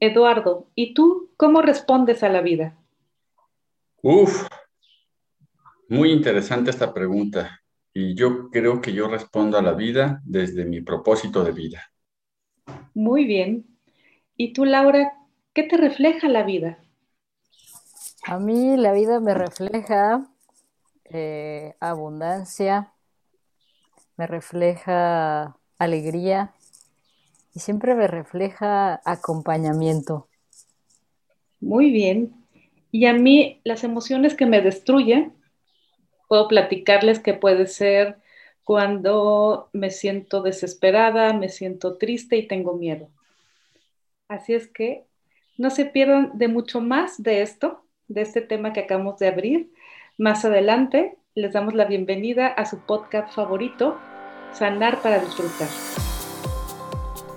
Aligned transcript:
Eduardo, 0.00 0.66
¿y 0.74 0.94
tú 0.94 1.30
cómo 1.36 1.62
respondes 1.62 2.22
a 2.22 2.28
la 2.28 2.40
vida? 2.40 2.76
Uf, 4.02 4.46
muy 5.88 6.12
interesante 6.12 6.70
esta 6.70 6.92
pregunta. 6.92 7.60
Y 7.92 8.14
yo 8.14 8.50
creo 8.50 8.80
que 8.80 8.92
yo 8.92 9.08
respondo 9.08 9.56
a 9.56 9.62
la 9.62 9.72
vida 9.72 10.20
desde 10.24 10.64
mi 10.64 10.80
propósito 10.80 11.44
de 11.44 11.52
vida. 11.52 11.92
Muy 12.92 13.24
bien. 13.24 13.66
¿Y 14.36 14.52
tú, 14.52 14.64
Laura, 14.64 15.12
qué 15.52 15.62
te 15.62 15.76
refleja 15.76 16.28
la 16.28 16.42
vida? 16.42 16.78
A 18.26 18.38
mí 18.38 18.76
la 18.76 18.92
vida 18.92 19.20
me 19.20 19.34
refleja 19.34 20.26
eh, 21.04 21.74
abundancia, 21.78 22.92
me 24.16 24.26
refleja 24.26 25.56
alegría 25.78 26.52
y 27.54 27.60
siempre 27.60 27.94
me 27.94 28.08
refleja 28.08 29.00
acompañamiento. 29.04 30.28
Muy 31.60 31.90
bien. 31.90 32.34
Y 32.90 33.06
a 33.06 33.12
mí 33.12 33.60
las 33.64 33.84
emociones 33.84 34.34
que 34.34 34.46
me 34.46 34.60
destruyen 34.60 35.32
puedo 36.28 36.48
platicarles 36.48 37.20
que 37.20 37.34
puede 37.34 37.66
ser 37.66 38.18
cuando 38.64 39.68
me 39.72 39.90
siento 39.90 40.42
desesperada, 40.42 41.32
me 41.32 41.48
siento 41.48 41.96
triste 41.96 42.36
y 42.36 42.48
tengo 42.48 42.74
miedo. 42.74 43.08
Así 44.28 44.54
es 44.54 44.68
que 44.68 45.04
no 45.58 45.70
se 45.70 45.84
pierdan 45.84 46.32
de 46.34 46.48
mucho 46.48 46.80
más 46.80 47.22
de 47.22 47.42
esto, 47.42 47.84
de 48.08 48.22
este 48.22 48.40
tema 48.40 48.72
que 48.72 48.80
acabamos 48.80 49.18
de 49.18 49.28
abrir. 49.28 49.72
Más 50.18 50.44
adelante 50.44 51.16
les 51.34 51.52
damos 51.52 51.74
la 51.74 51.84
bienvenida 51.84 52.48
a 52.48 52.64
su 52.64 52.78
podcast 52.80 53.34
favorito, 53.34 53.98
Sanar 54.52 55.02
para 55.02 55.18
Disfrutar. 55.18 56.13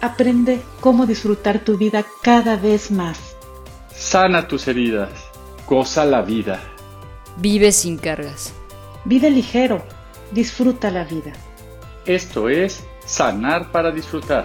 Aprende 0.00 0.60
cómo 0.80 1.06
disfrutar 1.06 1.60
tu 1.60 1.78
vida 1.78 2.04
cada 2.22 2.56
vez 2.56 2.90
más. 2.90 3.36
Sana 3.94 4.46
tus 4.46 4.68
heridas. 4.68 5.10
Goza 5.66 6.04
la 6.04 6.20
vida. 6.20 6.60
Vive 7.38 7.72
sin 7.72 7.96
cargas. 7.96 8.52
Vive 9.06 9.30
ligero. 9.30 9.82
Disfruta 10.32 10.90
la 10.90 11.04
vida. 11.04 11.32
Esto 12.04 12.48
es 12.48 12.84
Sanar 13.06 13.72
para 13.72 13.90
Disfrutar. 13.90 14.44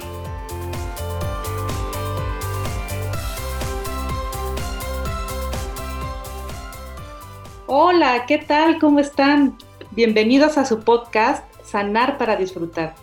Hola, 7.67 8.25
¿qué 8.25 8.37
tal? 8.37 8.79
¿Cómo 8.79 8.99
están? 8.99 9.57
Bienvenidos 9.91 10.57
a 10.57 10.65
su 10.65 10.79
podcast 10.79 11.43
Sanar 11.63 12.17
para 12.17 12.37
Disfrutar. 12.37 12.95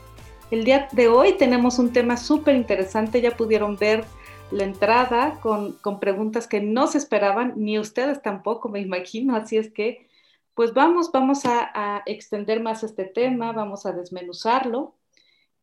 El 0.51 0.65
día 0.65 0.89
de 0.93 1.09
hoy 1.09 1.35
tenemos 1.35 1.79
un 1.79 1.93
tema 1.93 2.17
súper 2.17 2.57
interesante, 2.57 3.21
ya 3.21 3.37
pudieron 3.37 3.77
ver 3.77 4.05
la 4.51 4.65
entrada 4.65 5.39
con, 5.41 5.77
preguntas 6.01 6.49
que 6.49 6.63
no 6.63 6.87
se 6.87 6.97
esperaban, 6.97 7.53
ni 7.57 7.79
ustedes 7.79 8.23
tampoco, 8.23 8.71
me 8.71 8.81
imagino, 8.81 9.37
así 9.37 9.59
es 9.59 9.71
que, 9.71 10.09
pues 10.55 10.73
vamos, 10.73 11.13
vamos 11.13 11.45
a, 11.45 11.71
a 11.75 12.03
extender 12.07 12.63
más 12.63 12.83
este 12.83 13.05
tema, 13.05 13.53
vamos 13.53 13.85
a 13.85 13.93
desmenuzarlo. 13.93 14.95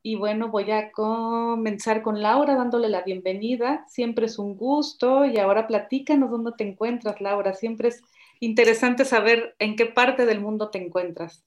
Y 0.04 0.18
bueno, 0.18 0.50
voy 0.50 0.70
a 0.70 0.92
comenzar 0.92 2.04
con 2.04 2.22
Laura 2.22 2.54
dándole 2.54 2.88
la 2.90 3.02
bienvenida. 3.02 3.86
Siempre 3.90 4.28
es 4.28 4.38
un 4.38 4.56
gusto 4.56 5.26
y 5.26 5.40
ahora 5.40 5.66
platícanos 5.66 6.30
dónde 6.30 6.52
te 6.56 6.64
encuentras, 6.64 7.20
Laura. 7.22 7.56
Siempre 7.56 7.88
es 7.88 8.04
interesante 8.40 9.04
saber 9.04 9.56
en 9.58 9.76
qué 9.76 9.88
parte 9.88 10.28
del 10.28 10.40
mundo 10.40 10.70
te 10.70 10.78
encuentras. 10.78 11.44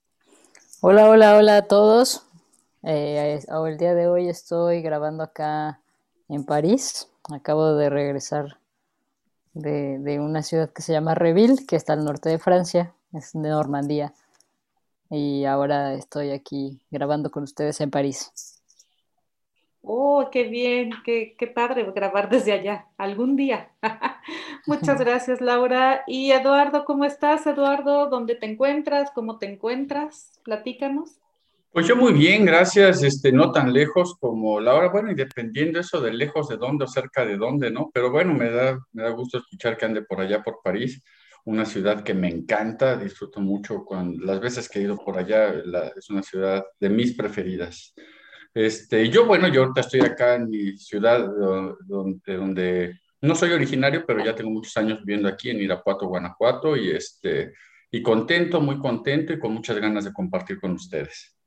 Hola, 0.80 1.08
hola, 1.08 1.36
hola 1.36 1.56
a 1.58 1.62
todos. 1.62 2.27
Eh, 2.90 3.38
el 3.66 3.76
día 3.76 3.94
de 3.94 4.08
hoy 4.08 4.30
estoy 4.30 4.80
grabando 4.80 5.22
acá 5.22 5.82
en 6.30 6.46
París. 6.46 7.12
Acabo 7.30 7.74
de 7.74 7.90
regresar 7.90 8.60
de, 9.52 10.18
una 10.18 10.42
ciudad 10.42 10.72
que 10.72 10.80
se 10.80 10.94
llama 10.94 11.14
Reville, 11.14 11.66
que 11.66 11.76
está 11.76 11.92
al 11.92 12.02
norte 12.02 12.30
de 12.30 12.38
Francia, 12.38 12.94
es 13.12 13.34
de 13.34 13.50
Normandía. 13.50 14.14
Y 15.10 15.44
ahora 15.44 15.92
estoy 15.92 16.30
aquí 16.30 16.80
grabando 16.90 17.30
con 17.30 17.42
ustedes 17.42 17.78
en 17.82 17.90
París. 17.90 18.62
Oh, 19.82 20.30
qué 20.32 20.44
bien, 20.44 20.92
qué, 21.04 21.36
qué 21.38 21.46
padre 21.46 21.84
grabar 21.94 22.30
desde 22.30 22.52
allá, 22.52 22.86
algún 22.96 23.36
día. 23.36 23.70
Muchas 24.66 24.98
gracias, 24.98 25.42
Laura. 25.42 26.04
Y 26.06 26.30
Eduardo, 26.30 26.86
¿cómo 26.86 27.04
estás, 27.04 27.46
Eduardo? 27.46 28.08
¿Dónde 28.08 28.34
te 28.34 28.46
encuentras? 28.46 29.10
¿Cómo 29.10 29.36
te 29.36 29.44
encuentras? 29.44 30.40
Platícanos. 30.42 31.18
Pues 31.70 31.86
yo 31.86 31.96
muy 31.96 32.14
bien, 32.14 32.46
gracias, 32.46 33.02
este, 33.02 33.30
no 33.30 33.52
tan 33.52 33.72
lejos 33.72 34.16
como 34.18 34.58
Laura, 34.58 34.88
bueno, 34.88 35.12
y 35.12 35.14
dependiendo 35.14 35.78
eso 35.78 36.00
de 36.00 36.12
lejos 36.12 36.48
de 36.48 36.56
dónde 36.56 36.84
o 36.84 36.88
cerca 36.88 37.26
de 37.26 37.36
dónde, 37.36 37.70
¿no? 37.70 37.90
Pero 37.92 38.10
bueno, 38.10 38.32
me 38.32 38.50
da, 38.50 38.78
me 38.92 39.02
da 39.02 39.10
gusto 39.10 39.38
escuchar 39.38 39.76
que 39.76 39.84
ande 39.84 40.02
por 40.02 40.20
allá, 40.20 40.42
por 40.42 40.60
París, 40.64 41.02
una 41.44 41.66
ciudad 41.66 42.02
que 42.02 42.14
me 42.14 42.28
encanta, 42.28 42.96
disfruto 42.96 43.40
mucho 43.40 43.84
cuando, 43.84 44.24
las 44.24 44.40
veces 44.40 44.68
que 44.68 44.78
he 44.78 44.82
ido 44.82 44.96
por 44.96 45.18
allá, 45.18 45.54
es 45.96 46.08
una 46.10 46.22
ciudad 46.22 46.64
de 46.80 46.88
mis 46.88 47.14
preferidas. 47.14 47.94
Este, 48.54 49.08
yo, 49.10 49.26
bueno, 49.26 49.46
yo 49.48 49.62
ahorita 49.62 49.82
estoy 49.82 50.00
acá 50.00 50.36
en 50.36 50.48
mi 50.48 50.76
ciudad, 50.78 51.28
donde, 51.86 52.34
donde 52.34 53.00
no 53.20 53.34
soy 53.34 53.52
originario, 53.52 54.04
pero 54.06 54.24
ya 54.24 54.34
tengo 54.34 54.50
muchos 54.50 54.76
años 54.78 55.00
viviendo 55.00 55.28
aquí 55.28 55.50
en 55.50 55.60
Irapuato, 55.60 56.08
Guanajuato, 56.08 56.76
y, 56.76 56.90
este, 56.90 57.52
y 57.90 58.02
contento, 58.02 58.60
muy 58.60 58.78
contento 58.78 59.32
y 59.32 59.38
con 59.38 59.52
muchas 59.52 59.78
ganas 59.78 60.04
de 60.04 60.12
compartir 60.12 60.58
con 60.60 60.72
ustedes. 60.72 61.37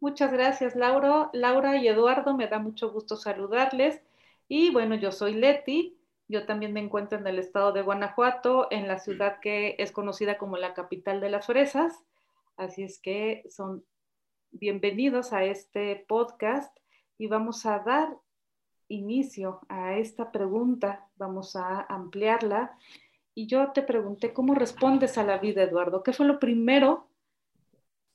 Muchas 0.00 0.32
gracias, 0.32 0.76
Laura. 0.76 1.30
Laura 1.32 1.76
y 1.76 1.88
Eduardo, 1.88 2.34
me 2.34 2.48
da 2.48 2.58
mucho 2.58 2.90
gusto 2.90 3.16
saludarles. 3.16 4.00
Y 4.48 4.70
bueno, 4.70 4.94
yo 4.94 5.12
soy 5.12 5.34
Leti. 5.34 5.98
Yo 6.28 6.46
también 6.46 6.72
me 6.72 6.80
encuentro 6.80 7.18
en 7.18 7.26
el 7.26 7.38
estado 7.38 7.72
de 7.72 7.82
Guanajuato, 7.82 8.68
en 8.70 8.88
la 8.88 8.98
ciudad 8.98 9.40
que 9.40 9.76
es 9.78 9.92
conocida 9.92 10.38
como 10.38 10.56
la 10.56 10.74
capital 10.74 11.20
de 11.20 11.30
las 11.30 11.46
fresas. 11.46 12.02
Así 12.56 12.82
es 12.82 12.98
que 12.98 13.44
son 13.50 13.84
bienvenidos 14.50 15.32
a 15.32 15.44
este 15.44 16.04
podcast 16.08 16.74
y 17.18 17.26
vamos 17.26 17.66
a 17.66 17.80
dar 17.80 18.16
inicio 18.88 19.60
a 19.68 19.96
esta 19.96 20.30
pregunta, 20.30 21.08
vamos 21.16 21.56
a 21.56 21.82
ampliarla. 21.82 22.78
Y 23.34 23.46
yo 23.46 23.72
te 23.72 23.82
pregunté, 23.82 24.32
¿cómo 24.32 24.54
respondes 24.54 25.18
a 25.18 25.24
la 25.24 25.38
vida, 25.38 25.62
Eduardo? 25.62 26.02
¿Qué 26.02 26.12
fue 26.12 26.26
lo 26.26 26.38
primero 26.38 27.08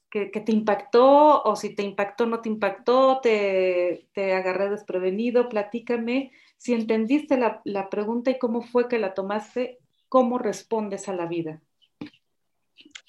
que, 0.09 0.27
te 0.27 0.51
impactó 0.51 1.43
o 1.43 1.55
si 1.55 1.75
te 1.75 1.83
impactó, 1.83 2.25
no 2.25 2.41
te 2.41 2.49
impactó, 2.49 3.19
te, 3.21 4.07
te 4.13 4.33
agarré 4.33 4.69
desprevenido, 4.69 5.49
platícame 5.49 6.31
si 6.57 6.73
entendiste 6.73 7.37
la, 7.37 7.61
la, 7.63 7.89
pregunta 7.89 8.31
y 8.31 8.39
cómo 8.39 8.61
fue 8.61 8.87
que 8.87 8.99
la 8.99 9.13
tomaste, 9.13 9.79
cómo 10.09 10.37
respondes 10.37 11.07
a 11.07 11.13
la 11.13 11.25
vida. 11.25 11.61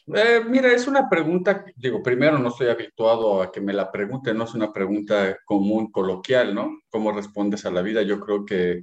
Eh, 0.06 0.40
mira, 0.46 0.72
es 0.72 0.86
una 0.86 1.08
pregunta, 1.08 1.64
digo, 1.76 2.02
primero 2.02 2.38
no 2.38 2.48
estoy 2.48 2.68
habituado 2.68 3.42
a 3.42 3.52
que 3.52 3.60
me 3.60 3.72
la 3.72 3.90
pregunten, 3.90 4.36
no 4.36 4.44
es 4.44 4.54
una 4.54 4.72
pregunta 4.72 5.38
común, 5.44 5.90
coloquial, 5.90 6.54
¿no? 6.54 6.80
¿Cómo 6.90 7.12
respondes 7.12 7.64
a 7.64 7.70
la 7.70 7.82
vida? 7.82 8.02
Yo 8.02 8.20
creo 8.20 8.44
que 8.44 8.82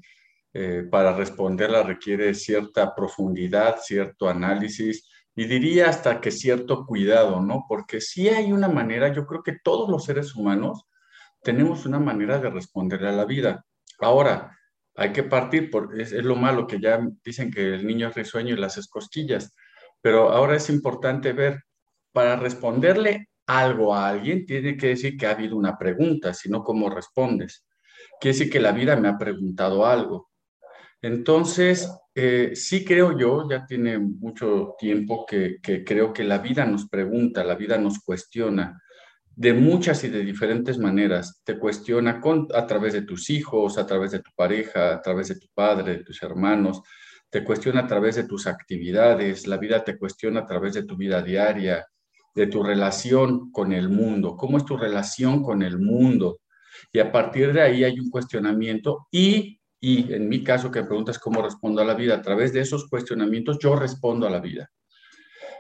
eh, 0.54 0.88
para 0.90 1.16
responderla 1.16 1.84
requiere 1.84 2.34
cierta 2.34 2.96
profundidad, 2.96 3.78
cierto 3.82 4.30
análisis, 4.30 5.08
y 5.38 5.46
diría 5.46 5.88
hasta 5.88 6.20
que 6.20 6.32
cierto 6.32 6.84
cuidado, 6.88 7.40
¿no? 7.42 7.66
Porque 7.70 8.02
sí 8.02 8.28
hay 8.28 8.52
una 8.52 8.68
manera, 8.68 9.14
yo 9.14 9.28
creo 9.28 9.44
que 9.44 9.60
todos 9.64 9.88
los 9.88 10.04
seres 10.04 10.36
humanos 10.36 10.88
tenemos 11.44 11.86
una 11.86 12.00
manera 12.00 12.40
de 12.40 12.50
responder 12.50 13.06
a 13.06 13.12
la 13.12 13.24
vida. 13.24 13.64
Ahora, 14.00 14.58
hay 14.96 15.12
que 15.14 15.22
partir, 15.22 15.70
porque 15.70 16.02
es, 16.02 16.12
lo 16.12 16.36
malo 16.36 16.66
que 16.66 16.80
ya 16.82 17.08
dicen 17.24 17.52
que 17.52 17.76
el 17.76 17.86
niño 17.86 18.08
es 18.08 18.16
risueño 18.16 18.56
y 18.56 18.58
las 18.58 18.80
escostillas, 18.80 19.54
pero 20.02 20.32
ahora 20.32 20.56
es 20.56 20.72
importante 20.72 21.34
ver, 21.34 21.62
para 22.12 22.36
responderle 22.36 23.30
algo 23.46 23.94
a 23.94 24.10
alguien, 24.10 24.44
tiene 24.44 24.76
que 24.76 24.88
decir 24.88 25.18
que 25.18 25.28
ha 25.28 25.32
habido 25.32 25.56
una 25.56 25.78
pregunta, 25.78 26.34
sino 26.34 26.64
cómo 26.64 26.90
respondes. 26.90 27.64
Quiere 28.20 28.36
decir 28.36 28.52
que 28.52 28.60
la 28.60 28.72
vida 28.72 28.96
me 28.96 29.08
ha 29.08 29.20
preguntado 29.20 29.86
algo. 29.86 30.32
Entonces, 31.02 31.90
eh, 32.16 32.52
sí 32.56 32.84
creo 32.84 33.18
yo, 33.18 33.48
ya 33.50 33.66
tiene 33.66 34.00
mucho 34.00 34.76
tiempo 34.80 35.26
que, 35.26 35.60
creo 35.86 36.12
que 36.12 36.24
la 36.24 36.40
vida 36.40 36.66
nos 36.66 36.88
pregunta, 36.90 37.44
la 37.44 37.56
vida 37.56 37.78
nos 37.78 38.00
cuestiona 38.00 38.82
de 39.36 39.54
muchas 39.54 40.04
y 40.04 40.10
de 40.10 40.24
diferentes 40.24 40.80
maneras. 40.80 41.42
Te 41.44 41.60
cuestiona 41.60 42.20
a 42.56 42.66
través 42.66 42.94
de 42.94 43.04
tus 43.04 43.30
hijos, 43.30 43.78
a 43.78 43.86
través 43.86 44.12
de 44.12 44.20
tu 44.20 44.32
pareja, 44.36 44.96
a 44.96 45.02
través 45.02 45.28
de 45.28 45.36
tu 45.36 45.48
padre, 45.54 45.98
de 45.98 46.04
tus 46.04 46.24
hermanos. 46.24 46.82
Te 47.30 47.44
cuestiona 47.44 47.82
a 47.82 47.88
través 47.88 48.16
de 48.16 48.24
tus 48.24 48.48
actividades. 48.48 49.46
La 49.46 49.58
vida 49.58 49.84
te 49.84 49.98
cuestiona 49.98 50.40
a 50.40 50.46
través 50.48 50.74
de 50.74 50.84
tu 50.84 50.98
vida 50.98 51.22
diaria, 51.22 51.86
de 52.34 52.48
tu 52.48 52.64
relación 52.64 53.52
con 53.52 53.74
el 53.74 53.90
mundo. 53.90 54.36
¿Cómo 54.36 54.58
es 54.58 54.66
tu 54.66 54.76
relación 54.76 55.44
con 55.44 55.62
el 55.62 55.78
mundo? 55.78 56.40
Y 56.92 57.00
a 57.00 57.12
partir 57.12 57.54
de 57.54 57.62
ahí 57.62 57.84
hay 57.84 58.00
un 58.00 58.10
cuestionamiento 58.10 59.08
y, 59.12 59.57
y 59.80 60.12
en 60.14 60.28
mi 60.28 60.44
caso 60.44 60.72
que 60.72 60.84
preguntas 60.84 61.20
cómo 61.20 61.42
respondo 61.42 61.82
a 61.82 61.86
la 61.86 61.94
vida, 61.94 62.16
a 62.16 62.22
través 62.22 62.54
de 62.54 62.62
esos 62.62 62.88
cuestionamientos 62.88 63.60
yo 63.60 63.76
respondo 63.76 64.26
a 64.28 64.30
la 64.30 64.40
vida. 64.40 64.70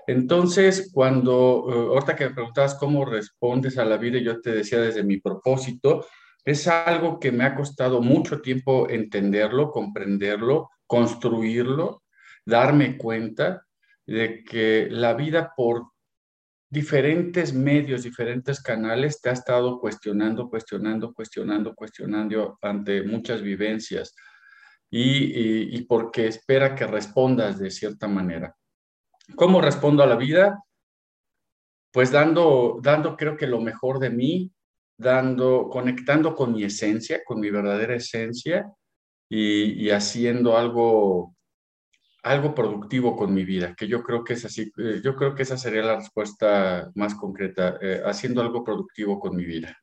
Entonces, 0.07 0.89
cuando, 0.93 1.65
eh, 1.69 1.73
ahorita 1.93 2.15
que 2.15 2.29
me 2.29 2.33
preguntabas 2.33 2.75
cómo 2.75 3.05
respondes 3.05 3.77
a 3.77 3.85
la 3.85 3.97
vida, 3.97 4.19
yo 4.19 4.39
te 4.41 4.51
decía 4.51 4.79
desde 4.79 5.03
mi 5.03 5.17
propósito, 5.17 6.05
es 6.45 6.65
algo 6.67 7.19
que 7.19 7.33
me 7.33 7.43
ha 7.43 7.53
costado 7.53 8.01
mucho 8.01 8.41
tiempo 8.41 8.89
entenderlo, 8.89 9.69
comprenderlo, 9.69 10.69
construirlo, 10.85 12.03
darme 12.45 12.97
cuenta 12.97 13.65
de 14.05 14.45
que 14.45 14.87
la 14.89 15.13
vida 15.13 15.51
por 15.57 15.91
diferentes 16.69 17.53
medios, 17.53 18.03
diferentes 18.03 18.61
canales, 18.61 19.21
te 19.21 19.29
ha 19.29 19.33
estado 19.33 19.79
cuestionando, 19.79 20.49
cuestionando, 20.49 21.13
cuestionando, 21.13 21.73
cuestionando 21.73 22.57
ante 22.61 23.03
muchas 23.03 23.41
vivencias 23.41 24.13
y, 24.89 25.75
y 25.75 25.81
porque 25.83 26.27
espera 26.27 26.75
que 26.75 26.87
respondas 26.87 27.59
de 27.59 27.71
cierta 27.71 28.07
manera. 28.07 28.55
¿Cómo 29.35 29.61
respondo 29.61 30.03
a 30.03 30.07
la 30.07 30.15
vida? 30.15 30.63
Pues 31.91 32.11
dando, 32.11 32.79
dando 32.81 33.17
creo 33.17 33.35
que 33.35 33.47
lo 33.47 33.59
mejor 33.59 33.99
de 33.99 34.09
mí, 34.09 34.51
dando, 34.97 35.69
conectando 35.69 36.33
con 36.35 36.53
mi 36.53 36.63
esencia, 36.63 37.21
con 37.25 37.39
mi 37.39 37.49
verdadera 37.49 37.95
esencia 37.95 38.71
y, 39.29 39.89
haciendo 39.89 40.57
algo, 40.57 41.35
algo 42.29 42.53
productivo 42.53 43.15
con 43.15 43.33
mi 43.33 43.43
vida, 43.43 43.75
que 43.75 43.87
yo 43.87 44.03
creo 44.03 44.23
que 44.23 44.33
es 44.33 44.45
así, 44.45 44.71
eh, 44.77 45.01
yo 45.03 45.15
creo 45.15 45.35
que 45.35 45.43
esa 45.43 45.57
sería 45.57 45.81
la 45.81 45.95
respuesta 45.95 46.91
más 46.95 47.15
concreta, 47.15 47.77
eh, 47.81 48.01
haciendo 48.05 48.41
algo 48.41 48.63
productivo 48.63 49.19
con 49.19 49.35
mi 49.35 49.45
vida. 49.45 49.77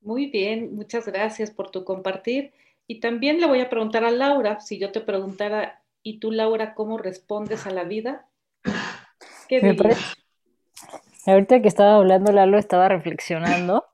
Muy 0.00 0.26
bien, 0.26 0.74
muchas 0.74 1.06
gracias 1.06 1.50
por 1.50 1.70
tu 1.70 1.84
compartir. 1.84 2.52
Y 2.86 3.00
también 3.00 3.40
le 3.40 3.46
voy 3.46 3.60
a 3.60 3.70
preguntar 3.70 4.04
a 4.04 4.10
Laura, 4.10 4.60
si 4.60 4.78
yo 4.78 4.90
te 4.90 5.00
preguntara 5.00 5.82
¿Y 6.02 6.18
tú, 6.18 6.32
Laura, 6.32 6.74
cómo 6.74 6.98
respondes 6.98 7.66
a 7.66 7.70
la 7.70 7.84
vida? 7.84 8.26
¿Qué 9.48 9.60
Me 9.62 9.76
Ahorita 11.26 11.62
que 11.62 11.68
estaba 11.68 11.94
hablando, 11.94 12.32
Lalo, 12.32 12.58
estaba 12.58 12.88
reflexionando 12.88 13.84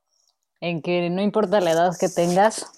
en 0.60 0.80
que 0.80 1.10
no 1.10 1.20
importa 1.20 1.60
la 1.60 1.72
edad 1.72 1.92
que 2.00 2.08
tengas, 2.08 2.77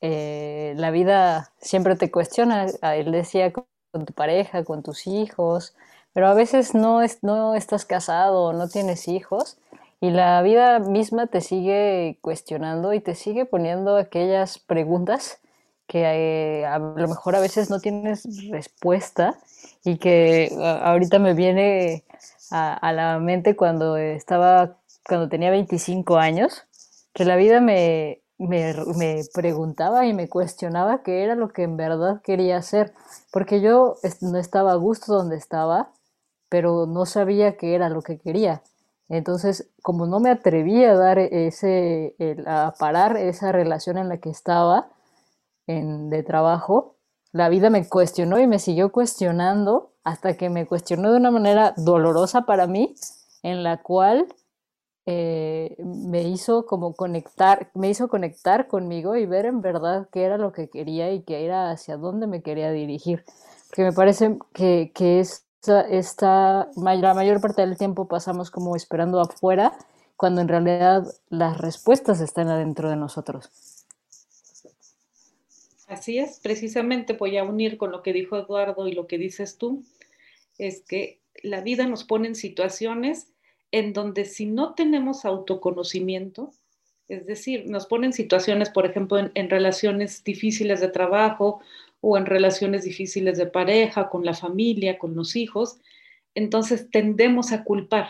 eh, 0.00 0.74
la 0.76 0.90
vida 0.90 1.52
siempre 1.58 1.96
te 1.96 2.10
cuestiona. 2.10 2.66
Ah, 2.82 2.96
él 2.96 3.12
decía 3.12 3.52
con, 3.52 3.66
tu 4.04 4.12
pareja, 4.12 4.64
con 4.64 4.82
tus 4.82 5.06
hijos, 5.06 5.74
pero 6.12 6.28
a 6.28 6.34
veces 6.34 6.74
no, 6.74 7.02
es, 7.02 7.22
no 7.22 7.54
estás 7.54 7.84
casado, 7.84 8.52
no 8.52 8.68
tienes 8.68 9.08
hijos 9.08 9.58
y 10.00 10.10
la 10.10 10.42
vida 10.42 10.78
misma 10.78 11.26
te 11.26 11.40
sigue 11.40 12.18
cuestionando 12.20 12.92
y 12.92 13.00
te 13.00 13.14
sigue 13.14 13.46
poniendo 13.46 13.96
aquellas 13.96 14.58
preguntas 14.58 15.40
que 15.86 16.02
eh, 16.02 16.66
a 16.66 16.78
lo 16.78 17.08
mejor 17.08 17.36
a 17.36 17.40
veces 17.40 17.70
no 17.70 17.80
tienes 17.80 18.26
respuesta 18.50 19.38
y 19.84 19.98
que 19.98 20.50
ahorita 20.60 21.18
me 21.18 21.32
viene 21.34 22.04
a, 22.50 22.92
la 22.92 23.18
mente 23.18 23.56
cuando 23.56 23.96
estaba, 23.96 24.78
cuando 25.06 25.28
tenía 25.28 25.50
25 25.50 26.16
años, 26.18 26.64
que 27.12 27.24
la 27.24 27.36
vida 27.36 27.60
me, 27.60 28.20
me, 28.38 28.74
me, 28.96 29.22
preguntaba 29.32 30.06
y 30.06 30.12
me 30.12 30.28
cuestionaba 30.28 31.02
qué 31.02 31.24
era 31.24 31.34
lo 31.34 31.48
que 31.48 31.62
en 31.62 31.76
verdad 31.76 32.20
quería 32.22 32.58
hacer, 32.58 32.92
porque 33.32 33.60
yo 33.60 33.96
no 34.20 34.38
estaba 34.38 34.72
a 34.72 34.76
gusto 34.76 35.14
donde 35.14 35.36
estaba, 35.36 35.90
pero 36.48 36.86
no 36.86 37.06
sabía 37.06 37.56
qué 37.56 37.74
era 37.74 37.88
lo 37.88 38.02
que 38.02 38.18
quería. 38.18 38.62
Entonces, 39.08 39.70
como 39.82 40.06
no 40.06 40.20
me 40.20 40.30
atrevía 40.30 40.92
a 40.92 40.96
dar 40.96 41.18
ese, 41.18 42.16
a 42.46 42.74
parar 42.78 43.16
esa 43.16 43.52
relación 43.52 43.98
en 43.98 44.08
la 44.08 44.18
que 44.18 44.30
estaba, 44.30 44.88
de 45.66 46.22
trabajo, 46.22 46.96
la 47.32 47.48
vida 47.48 47.70
me 47.70 47.88
cuestionó 47.88 48.38
y 48.38 48.46
me 48.46 48.60
siguió 48.60 48.92
cuestionando 48.92 49.92
hasta 50.04 50.36
que 50.36 50.48
me 50.48 50.66
cuestionó 50.66 51.10
de 51.10 51.18
una 51.18 51.32
manera 51.32 51.74
dolorosa 51.76 52.42
para 52.42 52.68
mí, 52.68 52.94
en 53.42 53.64
la 53.64 53.82
cual 53.82 54.26
eh, 55.08 55.76
me 55.78 56.22
hizo 56.22 56.66
como 56.66 56.94
conectar, 56.94 57.70
me 57.74 57.88
hizo 57.88 58.08
conectar 58.08 58.66
conmigo 58.66 59.14
y 59.14 59.24
ver 59.24 59.46
en 59.46 59.60
verdad 59.60 60.08
qué 60.12 60.24
era 60.24 60.36
lo 60.36 60.52
que 60.52 60.68
quería 60.68 61.12
y 61.12 61.22
qué 61.22 61.44
era 61.44 61.70
hacia 61.70 61.96
dónde 61.96 62.26
me 62.26 62.42
quería 62.42 62.72
dirigir. 62.72 63.24
Porque 63.68 63.84
me 63.84 63.92
parece 63.92 64.36
que, 64.52 64.90
que 64.92 65.20
esta, 65.20 66.68
la 66.76 67.14
mayor 67.14 67.40
parte 67.40 67.62
del 67.62 67.78
tiempo 67.78 68.08
pasamos 68.08 68.50
como 68.50 68.74
esperando 68.74 69.20
afuera, 69.20 69.78
cuando 70.16 70.40
en 70.40 70.48
realidad 70.48 71.04
las 71.28 71.58
respuestas 71.58 72.20
están 72.20 72.48
adentro 72.48 72.90
de 72.90 72.96
nosotros. 72.96 73.50
Así 75.86 76.18
es, 76.18 76.40
precisamente 76.40 77.12
voy 77.12 77.36
a 77.36 77.44
unir 77.44 77.76
con 77.76 77.92
lo 77.92 78.02
que 78.02 78.12
dijo 78.12 78.36
Eduardo 78.36 78.88
y 78.88 78.92
lo 78.92 79.06
que 79.06 79.18
dices 79.18 79.56
tú, 79.56 79.84
es 80.58 80.80
que 80.80 81.20
la 81.44 81.60
vida 81.60 81.86
nos 81.86 82.02
pone 82.02 82.26
en 82.26 82.34
situaciones 82.34 83.28
en 83.72 83.92
donde 83.92 84.24
si 84.24 84.46
no 84.46 84.74
tenemos 84.74 85.24
autoconocimiento, 85.24 86.50
es 87.08 87.26
decir, 87.26 87.68
nos 87.68 87.86
pone 87.86 88.06
en 88.06 88.12
situaciones, 88.12 88.70
por 88.70 88.86
ejemplo, 88.86 89.18
en, 89.18 89.50
relaciones 89.50 90.24
difíciles 90.24 90.80
de 90.80 90.88
trabajo 90.88 91.60
o 92.00 92.16
en 92.18 92.26
relaciones 92.26 92.84
difíciles 92.84 93.38
de 93.38 93.46
pareja, 93.46 94.08
con 94.08 94.24
la 94.24 94.34
familia, 94.34 94.98
con 94.98 95.14
los 95.14 95.36
hijos, 95.36 95.78
entonces 96.34 96.90
tendemos 96.90 97.52
a 97.52 97.64
culpar, 97.64 98.08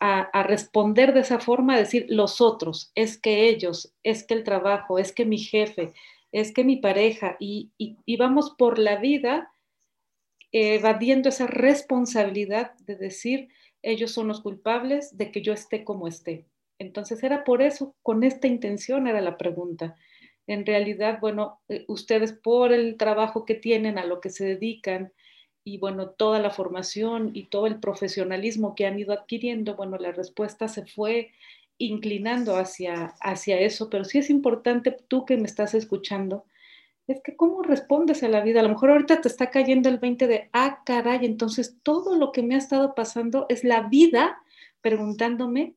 a, 0.00 0.20
a, 0.20 0.42
responder 0.42 1.12
de 1.12 1.20
esa 1.20 1.38
forma, 1.38 1.74
a 1.74 1.78
decir 1.78 2.06
los 2.08 2.40
otros, 2.40 2.90
es 2.94 3.18
que 3.18 3.48
ellos, 3.48 3.92
es 4.02 4.24
que 4.24 4.34
el 4.34 4.44
trabajo, 4.44 4.98
es 4.98 5.12
que 5.12 5.24
mi 5.24 5.38
jefe, 5.38 5.92
es 6.32 6.52
que 6.52 6.64
mi 6.64 6.76
pareja, 6.76 7.36
y, 7.40 7.70
vamos 8.18 8.54
por 8.58 8.78
la 8.78 8.96
vida 8.96 9.52
evadiendo 10.52 11.28
esa 11.28 11.46
responsabilidad 11.46 12.74
de 12.80 12.96
decir, 12.96 13.48
ellos 13.82 14.12
son 14.12 14.28
los 14.28 14.40
culpables 14.40 15.16
de 15.16 15.30
que 15.30 15.42
yo 15.42 15.52
esté 15.52 15.84
como 15.84 16.08
esté. 16.08 16.46
Entonces 16.78 17.22
era 17.22 17.44
por 17.44 17.62
eso, 17.62 17.94
con 18.02 18.22
esta 18.24 18.46
intención 18.46 19.06
era 19.06 19.20
la 19.20 19.36
pregunta. 19.36 19.96
En 20.46 20.64
realidad, 20.64 21.18
bueno, 21.20 21.60
eh, 21.68 21.84
ustedes 21.88 22.32
por 22.32 22.72
el 22.72 22.96
trabajo 22.96 23.44
que 23.44 23.54
tienen, 23.54 23.98
a 23.98 24.04
lo 24.04 24.20
que 24.20 24.30
se 24.30 24.46
dedican, 24.46 25.12
y 25.64 25.78
bueno, 25.78 26.10
toda 26.10 26.38
la 26.38 26.50
formación 26.50 27.32
y 27.34 27.46
todo 27.46 27.66
el 27.66 27.78
profesionalismo 27.78 28.74
que 28.74 28.86
han 28.86 28.98
ido 28.98 29.12
adquiriendo, 29.12 29.76
bueno, 29.76 29.98
la 29.98 30.12
respuesta 30.12 30.66
se 30.68 30.86
fue 30.86 31.32
inclinando 31.76 32.56
hacia, 32.56 33.14
hacia 33.20 33.60
eso, 33.60 33.90
pero 33.90 34.04
sí 34.04 34.18
es 34.18 34.30
importante 34.30 34.96
tú 35.08 35.24
que 35.26 35.36
me 35.36 35.44
estás 35.44 35.74
escuchando, 35.74 36.46
es 37.08 37.22
que 37.22 37.36
cómo 37.36 37.62
respondes 37.62 38.22
a 38.22 38.28
la 38.28 38.42
vida. 38.42 38.60
A 38.60 38.62
lo 38.62 38.68
mejor 38.68 38.90
ahorita 38.90 39.20
te 39.22 39.28
está 39.28 39.50
cayendo 39.50 39.88
el 39.88 39.98
20 39.98 40.26
de, 40.26 40.50
ah, 40.52 40.82
caray, 40.84 41.24
entonces 41.24 41.78
todo 41.82 42.16
lo 42.16 42.32
que 42.32 42.42
me 42.42 42.54
ha 42.54 42.58
estado 42.58 42.94
pasando 42.94 43.46
es 43.48 43.64
la 43.64 43.88
vida 43.88 44.38
preguntándome 44.82 45.74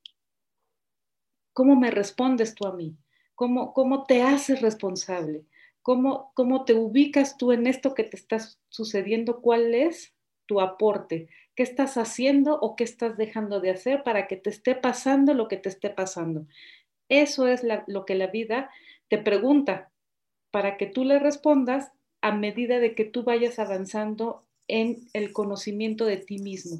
cómo 1.53 1.75
me 1.75 1.89
respondes 1.89 2.53
tú 2.53 2.67
a 2.67 2.73
mí, 2.73 2.97
cómo, 3.33 3.73
cómo 3.73 4.03
te 4.03 4.21
haces 4.21 4.61
responsable, 4.61 5.45
cómo, 5.81 6.31
cómo 6.35 6.65
te 6.65 6.73
ubicas 6.73 7.37
tú 7.37 7.53
en 7.53 7.65
esto 7.65 7.93
que 7.93 8.03
te 8.03 8.17
está 8.17 8.37
sucediendo, 8.69 9.41
cuál 9.41 9.73
es 9.73 10.13
tu 10.45 10.59
aporte, 10.59 11.29
qué 11.55 11.63
estás 11.63 11.95
haciendo 11.95 12.59
o 12.59 12.75
qué 12.75 12.83
estás 12.83 13.15
dejando 13.17 13.61
de 13.61 13.71
hacer 13.71 14.03
para 14.03 14.27
que 14.27 14.35
te 14.35 14.49
esté 14.49 14.75
pasando 14.75 15.33
lo 15.33 15.47
que 15.47 15.57
te 15.57 15.69
esté 15.69 15.89
pasando. 15.89 16.45
Eso 17.07 17.47
es 17.47 17.65
lo 17.87 18.05
que 18.05 18.15
la 18.15 18.27
vida 18.27 18.69
te 19.07 19.17
pregunta 19.17 19.90
para 20.51 20.77
que 20.77 20.85
tú 20.85 21.03
le 21.03 21.19
respondas 21.19 21.91
a 22.21 22.31
medida 22.31 22.79
de 22.79 22.93
que 22.93 23.05
tú 23.05 23.23
vayas 23.23 23.57
avanzando 23.57 24.43
en 24.67 25.07
el 25.13 25.33
conocimiento 25.33 26.05
de 26.05 26.17
ti 26.17 26.39
mismo. 26.39 26.79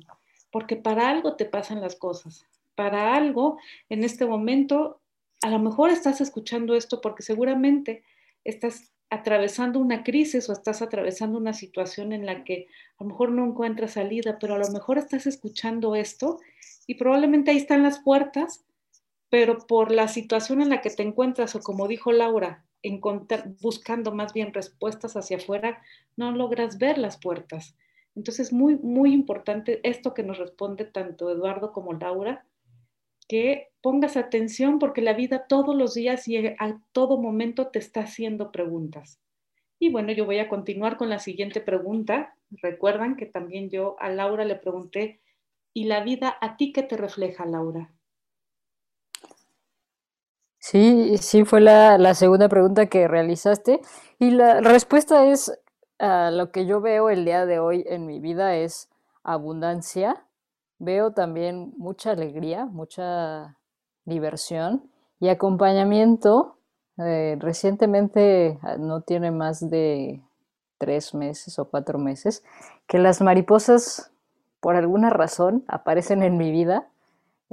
Porque 0.52 0.76
para 0.76 1.10
algo 1.10 1.36
te 1.36 1.46
pasan 1.46 1.82
las 1.82 1.96
cosas. 1.96 2.46
Para 2.76 3.16
algo, 3.16 3.58
en 3.90 4.04
este 4.04 4.26
momento, 4.26 5.02
a 5.42 5.50
lo 5.50 5.60
mejor 5.60 5.90
estás 5.90 6.22
escuchando 6.22 6.76
esto 6.76 7.02
porque 7.02 7.24
seguramente 7.24 8.04
estás 8.44 8.92
atravesando 9.10 9.80
una 9.80 10.04
crisis 10.04 10.48
o 10.50 10.54
estás 10.54 10.82
atravesando 10.82 11.38
una 11.38 11.54
situación 11.54 12.14
en 12.14 12.26
la 12.26 12.44
que 12.44 12.68
a 12.98 13.04
lo 13.04 13.10
mejor 13.10 13.32
no 13.32 13.46
encuentras 13.46 13.94
salida, 13.94 14.38
pero 14.40 14.56
a 14.56 14.58
lo 14.58 14.70
mejor 14.70 14.98
estás 14.98 15.28
escuchando 15.28 15.96
esto 15.96 16.40
y 16.88 16.96
probablemente 16.96 17.52
ahí 17.52 17.58
están 17.58 17.84
las 17.84 18.00
puertas, 18.00 18.64
pero 19.30 19.58
por 19.68 19.92
la 19.92 20.08
situación 20.08 20.62
en 20.62 20.70
la 20.70 20.82
que 20.82 20.92
te 20.92 21.04
encuentras 21.04 21.56
o 21.56 21.60
como 21.60 21.90
dijo 21.90 22.14
Laura, 22.14 22.64
buscando 23.62 24.12
más 24.12 24.34
bien 24.34 24.54
respuestas 24.54 25.16
hacia 25.16 25.38
afuera, 25.38 25.82
no 26.16 26.32
logras 26.32 26.78
ver 26.78 26.98
las 26.98 27.18
puertas. 27.18 27.76
Entonces, 28.16 28.52
muy, 28.52 28.78
muy 28.78 29.14
importante 29.14 29.80
esto 29.84 30.14
que 30.14 30.24
nos 30.24 30.38
responde 30.38 30.86
tanto 30.86 31.30
Eduardo 31.30 31.72
como 31.72 31.94
Laura, 31.94 32.46
que 33.28 33.70
pongas 33.82 34.18
atención 34.18 34.80
porque 34.80 35.02
la 35.02 35.14
vida 35.14 35.46
todos 35.48 35.76
los 35.76 35.94
días 35.94 36.28
y 36.28 36.38
a 36.38 36.82
todo 36.92 37.18
momento 37.18 37.68
te 37.68 37.80
está 37.80 38.02
haciendo 38.02 38.52
preguntas. 38.52 39.20
Y 39.80 39.90
bueno, 39.90 40.12
yo 40.12 40.26
voy 40.26 40.40
a 40.40 40.50
continuar 40.50 40.98
con 40.98 41.10
la 41.10 41.20
siguiente 41.20 41.62
pregunta. 41.62 42.36
Recuerdan 42.52 43.16
que 43.16 43.26
también 43.26 43.70
yo 43.70 43.96
a 44.00 44.10
Laura 44.10 44.46
le 44.46 44.56
pregunté, 44.56 45.22
¿y 45.74 45.86
la 45.86 46.04
vida 46.04 46.38
a 46.42 46.58
ti 46.58 46.74
qué 46.74 46.84
te 46.84 46.98
refleja, 46.98 47.46
Laura? 47.46 47.92
Sí, 50.62 51.18
sí, 51.18 51.44
fue 51.44 51.60
la, 51.60 52.14
segunda 52.14 52.48
pregunta 52.48 52.86
que 52.86 53.08
realizaste. 53.08 53.82
Y 54.20 54.30
la 54.30 54.62
respuesta 54.62 55.26
es, 55.26 55.52
a 55.98 56.30
lo 56.30 56.52
que 56.52 56.68
yo 56.68 56.82
veo 56.82 57.10
el 57.10 57.26
día 57.26 57.48
de 57.48 57.58
hoy 57.58 57.84
en 57.88 58.06
mi 58.06 58.20
vida 58.20 58.56
es 58.56 58.88
abundancia, 59.24 60.24
veo 60.78 61.14
también 61.14 61.74
mucha 61.78 62.12
alegría, 62.12 62.66
mucha 62.66 63.58
diversión 64.06 64.84
y 65.20 65.30
acompañamiento. 65.30 66.58
Eh, 67.00 67.38
recientemente, 67.40 68.60
ah, 68.62 68.78
no 68.78 69.02
tiene 69.02 69.32
más 69.32 69.68
de 69.68 70.22
tres 70.78 71.16
meses 71.16 71.58
o 71.58 71.70
cuatro 71.72 71.98
meses, 71.98 72.44
que 72.86 73.00
las 73.00 73.20
mariposas, 73.20 74.12
por 74.60 74.76
alguna 74.76 75.10
razón, 75.10 75.64
aparecen 75.68 76.22
en 76.22 76.38
mi 76.38 76.52
vida. 76.52 76.91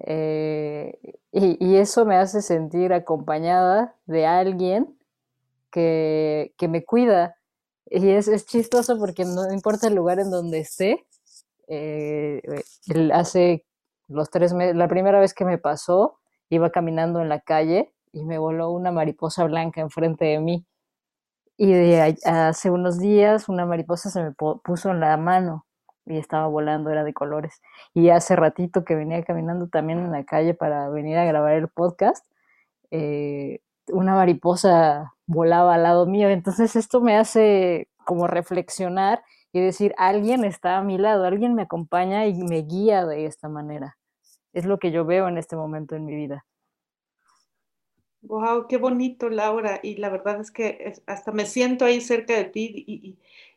Eh, 0.07 0.99
y, 1.33 1.77
eso 1.77 2.05
me 2.05 2.17
hace 2.17 2.43
sentir 2.43 2.93
acompañada 2.93 3.95
de 4.07 4.27
alguien 4.27 4.97
que, 5.71 6.53
me 6.69 6.85
cuida. 6.85 7.37
Y 7.87 8.11
es, 8.11 8.29
es 8.29 8.47
chistoso 8.47 8.99
porque 8.99 9.25
no 9.25 9.53
importa 9.53 9.89
el 9.89 9.95
lugar 9.95 10.21
en 10.21 10.31
donde 10.31 10.61
esté, 10.61 11.07
eh, 11.69 12.43
hace 13.13 13.65
los 14.09 14.31
tres 14.31 14.55
meses, 14.55 14.77
la 14.77 14.89
primera 14.89 15.21
vez 15.21 15.35
que 15.35 15.45
me 15.45 15.59
pasó, 15.59 16.19
iba 16.51 16.71
caminando 16.71 17.21
en 17.21 17.29
la 17.29 17.41
calle 17.41 17.93
y 18.13 18.25
me 18.25 18.39
voló 18.39 18.71
una 18.71 18.93
mariposa 18.93 19.45
blanca 19.45 19.81
enfrente 19.81 20.27
de 20.27 20.41
mí. 20.41 20.67
Y 21.57 21.73
de, 21.73 22.17
hace 22.25 22.71
unos 22.71 22.99
días 22.99 23.49
una 23.49 23.67
mariposa 23.67 24.11
se 24.11 24.23
me 24.23 24.33
puso 24.33 24.91
en 24.91 25.01
la 25.01 25.17
mano 25.17 25.68
y 26.09 26.19
estaba 26.19 26.47
volando, 26.47 26.91
era 26.91 27.05
de 27.05 27.13
colores. 27.13 27.61
Y 27.95 28.09
hace 28.11 28.37
ratito 28.37 28.85
que 28.85 28.95
venía 28.95 29.23
caminando 29.23 29.69
también 29.69 29.99
en 29.99 30.13
la 30.13 30.25
calle 30.25 30.55
para 30.55 30.89
venir 30.89 31.17
a 31.19 31.25
grabar 31.25 31.55
el 31.55 31.69
podcast, 31.69 32.25
eh, 32.91 33.61
una 33.89 34.15
mariposa 34.15 35.15
volaba 35.27 35.75
al 35.75 35.83
lado 35.83 36.07
mío. 36.07 36.29
Entonces 36.31 36.77
esto 36.77 37.01
me 37.01 37.17
hace 37.17 37.89
como 38.05 38.27
reflexionar 38.27 39.23
y 39.53 39.61
decir, 39.61 39.95
alguien 39.99 40.45
está 40.45 40.79
a 40.79 40.83
mi 40.83 40.99
lado, 40.99 41.25
alguien 41.25 41.55
me 41.55 41.63
acompaña 41.63 42.27
y 42.27 42.43
me 42.43 42.63
guía 42.63 43.07
de 43.07 43.27
esta 43.27 43.49
manera. 43.49 43.97
Es 44.53 44.65
lo 44.65 44.79
que 44.79 44.91
yo 44.91 45.05
veo 45.05 45.29
en 45.29 45.39
este 45.39 45.57
momento 45.57 45.95
en 45.95 46.05
mi 46.05 46.15
vida. 46.15 46.45
Wow, 48.23 48.67
qué 48.69 48.77
bonito, 48.79 49.29
Laura. 49.29 49.81
Y 49.83 49.97
la 49.97 50.09
verdad 50.09 50.41
es 50.41 50.51
que 50.51 50.95
hasta 51.07 51.33
me 51.33 51.47
siento 51.47 51.85
ahí 51.85 52.01
cerca 52.01 52.35
de 52.35 52.45
ti 52.45 52.85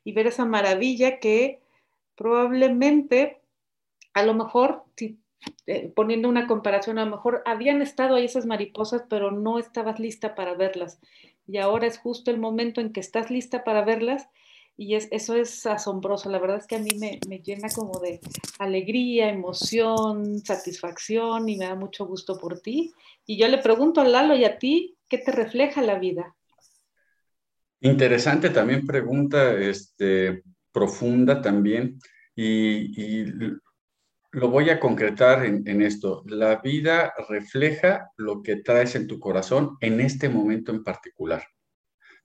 y, 0.03 0.11
ver 0.13 0.27
esa 0.27 0.45
maravilla 0.45 1.19
que 1.19 1.61
probablemente, 2.21 3.41
a 4.13 4.21
lo 4.21 4.35
mejor, 4.35 4.83
eh, 5.65 5.91
poniendo 5.95 6.29
una 6.29 6.45
comparación, 6.45 6.99
a 6.99 7.05
lo 7.05 7.09
mejor 7.09 7.41
habían 7.47 7.81
estado 7.81 8.13
ahí 8.13 8.25
esas 8.25 8.45
mariposas, 8.45 9.05
pero 9.09 9.31
no 9.31 9.57
estabas 9.57 9.99
lista 9.99 10.35
para 10.35 10.53
verlas. 10.53 10.99
Y 11.47 11.57
ahora 11.57 11.87
es 11.87 11.97
justo 11.97 12.29
el 12.29 12.37
momento 12.37 12.79
en 12.79 12.93
que 12.93 12.99
estás 12.99 13.31
lista 13.31 13.63
para 13.63 13.83
verlas 13.83 14.29
y 14.77 14.93
es, 14.93 15.07
eso 15.09 15.35
es 15.35 15.65
asombroso. 15.65 16.29
La 16.29 16.37
verdad 16.37 16.57
es 16.57 16.67
que 16.67 16.75
a 16.75 16.79
mí 16.79 16.91
me, 16.99 17.39
llena 17.39 17.69
como 17.69 17.99
de 17.99 18.19
alegría, 18.59 19.29
emoción, 19.29 20.37
satisfacción 20.45 21.49
y 21.49 21.57
me 21.57 21.65
da 21.65 21.75
mucho 21.75 22.05
gusto 22.05 22.37
por 22.37 22.59
ti. 22.59 22.93
Y 23.25 23.39
yo 23.39 23.47
le 23.47 23.57
pregunto 23.57 23.99
a 23.99 24.07
Lalo 24.07 24.35
y 24.35 24.45
a 24.45 24.59
ti, 24.59 24.95
¿qué 25.07 25.17
te 25.17 25.31
refleja 25.31 25.81
la 25.81 25.97
vida? 25.97 26.35
Interesante 27.79 28.51
también 28.51 28.85
pregunta, 28.85 29.53
este, 29.57 30.43
profunda 30.71 31.41
también. 31.41 31.99
Y, 32.35 33.25
lo 34.33 34.49
voy 34.49 34.69
a 34.69 34.79
concretar 34.79 35.43
en, 35.45 35.81
esto. 35.81 36.23
La 36.25 36.61
vida 36.61 37.13
refleja 37.27 38.11
lo 38.15 38.41
que 38.41 38.57
traes 38.57 38.95
en 38.95 39.05
tu 39.05 39.19
corazón 39.19 39.75
en 39.81 39.99
este 39.99 40.29
momento 40.29 40.71
en 40.71 40.85
particular. 40.85 41.43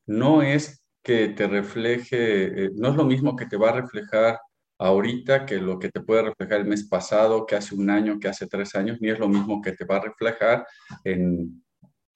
No 0.06 0.40
es 0.42 0.84
que 1.02 1.30
te 1.30 1.48
refleje, 1.48 2.66
eh, 2.66 2.70
no 2.76 2.90
es 2.90 2.94
lo 2.94 3.04
mismo 3.04 3.34
que 3.34 3.46
te 3.46 3.56
va 3.56 3.70
a 3.70 3.80
reflejar 3.80 4.38
ahorita 4.78 5.46
que 5.46 5.56
lo 5.56 5.78
que 5.78 5.90
te 5.90 6.00
puede 6.00 6.22
reflejar 6.22 6.60
el 6.60 6.66
mes 6.66 6.84
pasado, 6.84 7.46
que 7.46 7.56
hace 7.56 7.74
un 7.74 7.90
año, 7.90 8.20
que 8.20 8.28
hace 8.28 8.46
tres 8.46 8.74
años, 8.74 8.98
ni 9.00 9.10
es 9.10 9.18
lo 9.18 9.28
mismo 9.28 9.60
que 9.60 9.72
te 9.72 9.84
va 9.84 9.96
a 9.96 10.02
reflejar 10.02 10.66
en 11.04 11.64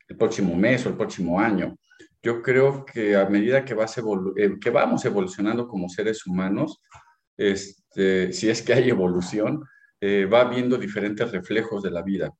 el 0.08 0.16
próximo 0.16 0.54
mes 0.54 0.84
o 0.86 0.90
el 0.90 0.96
próximo 0.96 1.40
año. 1.40 1.76
Yo 2.22 2.42
creo 2.42 2.84
que 2.84 3.16
a 3.16 3.26
medida 3.26 3.64
que, 3.64 3.74
eh, 3.74 4.70
vamos 4.70 5.04
evolucionando 5.04 5.66
como 5.66 5.88
seres 5.88 6.26
humanos, 6.26 6.82
este, 7.36 8.32
si 8.32 8.50
es 8.50 8.62
que 8.62 8.74
hay 8.74 8.90
evolución, 8.90 9.64
eh, 10.00 10.26
va 10.26 10.44
viendo 10.44 10.76
diferentes 10.76 11.30
reflejos 11.32 11.82
de 11.82 11.90
la 11.90 12.02
vida. 12.02 12.30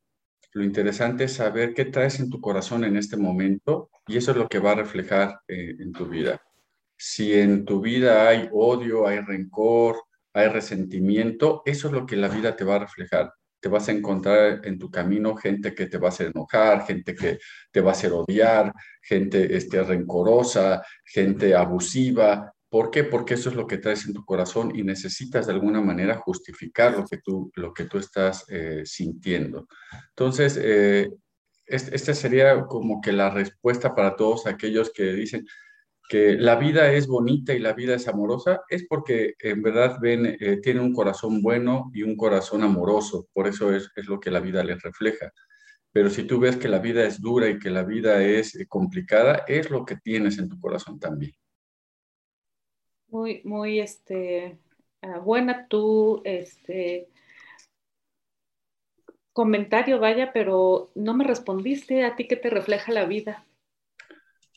Lo 0.53 0.65
interesante 0.65 1.25
es 1.25 1.35
saber 1.35 1.75
qué 1.75 1.87
traes 1.87 2.21
en 2.21 2.29
tu 2.29 2.41
corazón 2.41 2.85
en 2.85 2.97
este 2.97 3.17
momento 3.17 3.91
y 4.07 4.17
eso 4.17 4.33
es 4.33 4.37
lo 4.37 4.49
que 4.49 4.59
va 4.59 4.73
a 4.73 4.77
reflejar 4.77 5.41
eh, 5.47 5.77
en 5.79 5.93
tu 5.93 6.07
vida. 6.07 6.43
Si 6.99 7.33
en 7.33 7.65
tu 7.65 7.81
vida 7.81 8.29
hay 8.29 8.49
odio, 8.53 9.07
hay 9.07 9.21
rencor, 9.21 9.97
hay 10.35 10.49
resentimiento, 10.49 11.63
eso 11.65 11.89
es 11.89 11.95
lo 11.95 12.05
que 12.05 12.17
la 12.17 12.29
vida 12.29 12.57
te 12.57 12.65
va 12.65 12.77
a 12.77 12.81
reflejar. 12.81 13.33
Te 13.61 13.69
vas 13.69 13.89
a 13.89 13.93
encontrar 13.93 14.61
en 14.65 14.79
tu 14.79 14.91
camino 14.91 15.37
gente 15.37 15.75
que 15.75 15.87
te 15.87 15.99
va 15.99 16.09
a 16.09 16.11
hacer 16.11 16.33
enojar, 16.35 16.87
gente 16.87 17.15
que 17.15 17.39
te 17.71 17.81
va 17.81 17.91
a 17.91 17.93
hacer 17.93 18.13
odiar, 18.13 18.73
gente 19.03 19.57
este, 19.57 19.83
rencorosa, 19.83 20.83
gente 21.05 21.55
abusiva, 21.55 22.53
¿Por 22.71 22.93
qué? 22.93 23.03
Porque 23.03 23.35
eso 23.35 23.51
es 23.51 23.57
lo 23.57 23.67
que 23.67 23.79
traes 23.79 24.07
en 24.07 24.15
tu 24.15 24.25
corazón 24.25 24.71
y 24.73 24.85
necesitas 24.85 25.49
de 25.49 25.53
alguna 25.53 25.81
manera 25.81 26.17
justificar 26.17 26.97
lo 26.97 27.05
que 27.05 27.19
tú, 27.19 27.51
lo 27.57 27.75
que 27.75 27.85
tú 27.87 27.99
estás 27.99 28.45
eh, 28.49 28.83
sintiendo. 28.85 29.67
Entonces, 30.11 30.57
eh, 30.63 31.11
esta 31.67 32.15
sería 32.15 32.65
como 32.67 33.01
que 33.01 33.13
la 33.13 33.31
respuesta 33.31 33.95
para 33.95 34.15
todos 34.15 34.47
aquellos 34.47 34.93
que 34.93 35.13
dicen 35.13 35.45
que 36.11 36.35
la 36.35 36.57
vida 36.57 36.93
es 36.93 37.07
bonita 37.07 37.55
y 37.55 37.61
la 37.61 37.73
vida 37.73 37.95
es 37.95 38.09
amorosa, 38.09 38.63
es 38.69 38.85
porque 38.89 39.35
en 39.39 39.63
verdad 39.63 39.97
ven, 40.01 40.37
eh, 40.41 40.61
un 40.81 40.93
corazón 40.93 41.41
bueno 41.41 41.89
y 41.95 42.03
un 42.03 42.17
corazón 42.17 42.65
amoroso. 42.65 43.29
Por 43.33 43.47
eso 43.47 43.73
es, 43.73 43.93
es 43.95 44.07
lo 44.09 44.19
que 44.19 44.33
la 44.33 44.41
vida 44.41 44.65
les 44.65 44.83
refleja. 44.83 45.31
Pero 45.93 46.11
si 46.11 46.25
tú 46.25 46.41
ves 46.41 46.57
que 46.57 46.67
la 46.67 46.81
vida 46.81 47.07
es 47.07 47.21
dura 47.21 47.49
y 47.49 47.61
que 47.61 47.71
la 47.71 47.85
vida 47.85 48.21
es 48.25 48.59
complicada, 48.69 49.45
es 49.47 49.71
lo 49.71 49.85
que 49.85 49.99
tienes 49.99 50.37
en 50.39 50.49
tu 50.49 50.59
corazón 50.59 50.99
también. 50.99 51.31
Muy, 53.07 53.41
muy, 53.45 53.79
este, 53.79 54.59
ah, 55.03 55.21
buena 55.21 55.69
tu, 55.69 56.23
este, 56.25 57.07
comentario, 59.33 60.01
vaya, 60.01 60.33
pero 60.33 60.91
no 60.97 61.15
me 61.15 61.23
respondiste 61.23 62.05
a 62.05 62.17
ti 62.17 62.27
qué 62.27 62.35
te 62.35 62.51
refleja 62.51 62.91
la 62.91 63.05
vida. 63.05 63.47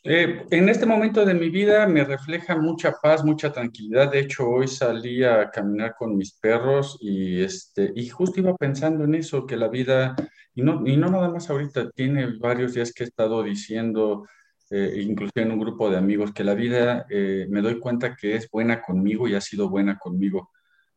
Eh, 0.05 0.45
en 0.51 0.67
este 0.67 0.85
momento 0.85 1.25
de 1.25 1.33
mi 1.33 1.49
vida 1.49 1.87
me 1.87 2.03
refleja 2.03 2.57
mucha 2.57 2.91
paz, 3.01 3.23
mucha 3.23 3.53
tranquilidad. 3.53 4.11
De 4.11 4.19
hecho, 4.19 4.49
hoy 4.49 4.67
salí 4.67 5.23
a 5.23 5.49
caminar 5.49 5.95
con 5.97 6.17
mis 6.17 6.33
perros 6.33 6.97
y, 6.99 7.41
este, 7.41 7.89
y 7.95 8.09
justo 8.09 8.41
iba 8.41 8.53
pensando 8.57 9.05
en 9.05 9.15
eso, 9.15 9.45
que 9.45 9.55
la 9.55 9.69
vida, 9.69 10.13
y 10.53 10.61
no, 10.61 10.85
y 10.85 10.97
no 10.97 11.09
nada 11.09 11.29
más 11.29 11.49
ahorita, 11.49 11.89
tiene 11.91 12.37
varios 12.37 12.73
días 12.73 12.91
que 12.91 13.05
he 13.05 13.07
estado 13.07 13.43
diciendo, 13.43 14.27
eh, 14.69 15.01
inclusive 15.07 15.43
en 15.43 15.53
un 15.53 15.59
grupo 15.59 15.89
de 15.89 15.97
amigos, 15.97 16.33
que 16.33 16.43
la 16.43 16.53
vida 16.53 17.05
eh, 17.09 17.47
me 17.49 17.61
doy 17.61 17.79
cuenta 17.79 18.13
que 18.13 18.35
es 18.35 18.49
buena 18.51 18.81
conmigo 18.81 19.29
y 19.29 19.35
ha 19.35 19.41
sido 19.41 19.69
buena 19.69 19.97
conmigo. 19.97 20.51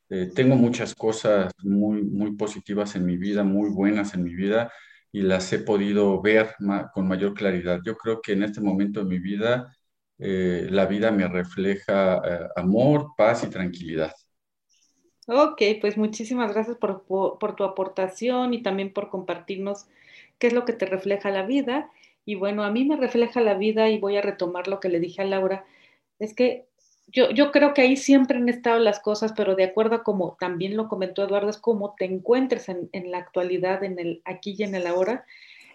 Eh, 0.09 0.33
tengo 0.35 0.57
muchas 0.57 0.97
cosas 0.97 1.53
muy, 1.63 2.03
muy 2.03 2.35
positivas 2.37 2.97
en 2.97 3.07
mi 3.07 3.17
vida, 3.17 3.45
muy 3.45 3.71
buenas 3.71 4.15
en 4.15 4.25
mi 4.25 4.35
vida 4.35 4.73
y 5.17 5.23
las 5.23 5.51
he 5.55 5.61
podido 5.61 6.21
ver 6.21 6.55
con 6.93 7.09
mayor 7.09 7.33
claridad. 7.33 7.81
Yo 7.83 7.97
creo 7.97 8.21
que 8.21 8.33
en 8.33 8.43
este 8.43 8.61
momento 8.61 9.01
de 9.01 9.07
mi 9.07 9.19
vida, 9.19 9.75
la 10.19 10.85
vida 10.85 11.11
me 11.11 11.27
refleja 11.27 12.21
amor, 12.55 13.15
paz 13.17 13.43
y 13.43 13.47
tranquilidad. 13.47 14.13
Ok, 15.27 15.63
pues 15.81 15.97
muchísimas 15.97 16.53
gracias 16.53 16.77
por, 16.77 17.05
por, 17.05 17.57
tu 17.57 17.65
aportación 17.65 18.53
y 18.53 18.63
también 18.63 18.93
por 18.93 19.09
compartirnos 19.09 19.87
qué 20.39 20.49
es 20.49 20.53
lo 20.53 20.67
que 20.67 20.75
te 20.75 20.85
refleja 20.85 21.31
la 21.31 21.47
vida. 21.47 21.91
Y 22.27 22.35
bueno, 22.35 22.63
a 22.63 22.71
mí 22.71 22.85
me 22.85 22.99
refleja 22.99 23.41
la 23.41 23.55
vida 23.55 23.89
y 23.89 23.99
voy 23.99 24.19
a 24.19 24.23
retomar 24.23 24.69
lo 24.69 24.81
que 24.81 24.91
le 24.91 25.01
dije 25.01 25.23
a 25.23 25.25
Laura, 25.25 25.65
es 26.19 26.35
que 26.35 26.67
yo, 27.07 27.31
yo 27.31 27.53
creo 27.53 27.73
que 27.73 27.83
ahí 27.83 27.97
siempre 27.97 28.37
han 28.37 28.49
estado 28.49 28.79
las 28.79 29.01
cosas, 29.01 29.33
pero 29.37 29.55
de 29.55 29.65
acuerdo 29.65 29.97
a 29.97 30.03
como 30.03 30.37
también 30.39 30.77
lo 30.77 30.89
comentó 30.89 31.25
Eduardo, 31.25 31.51
es 31.51 31.59
como 31.59 31.95
te 31.97 32.05
encuentres 32.05 32.69
en, 32.69 32.89
en 32.93 33.11
la 33.11 33.19
actualidad, 33.19 33.85
en 33.85 33.99
el 33.99 34.23
aquí 34.25 34.57
y 34.59 34.65
en 34.65 34.75
el 34.75 34.87
ahora, 34.87 35.25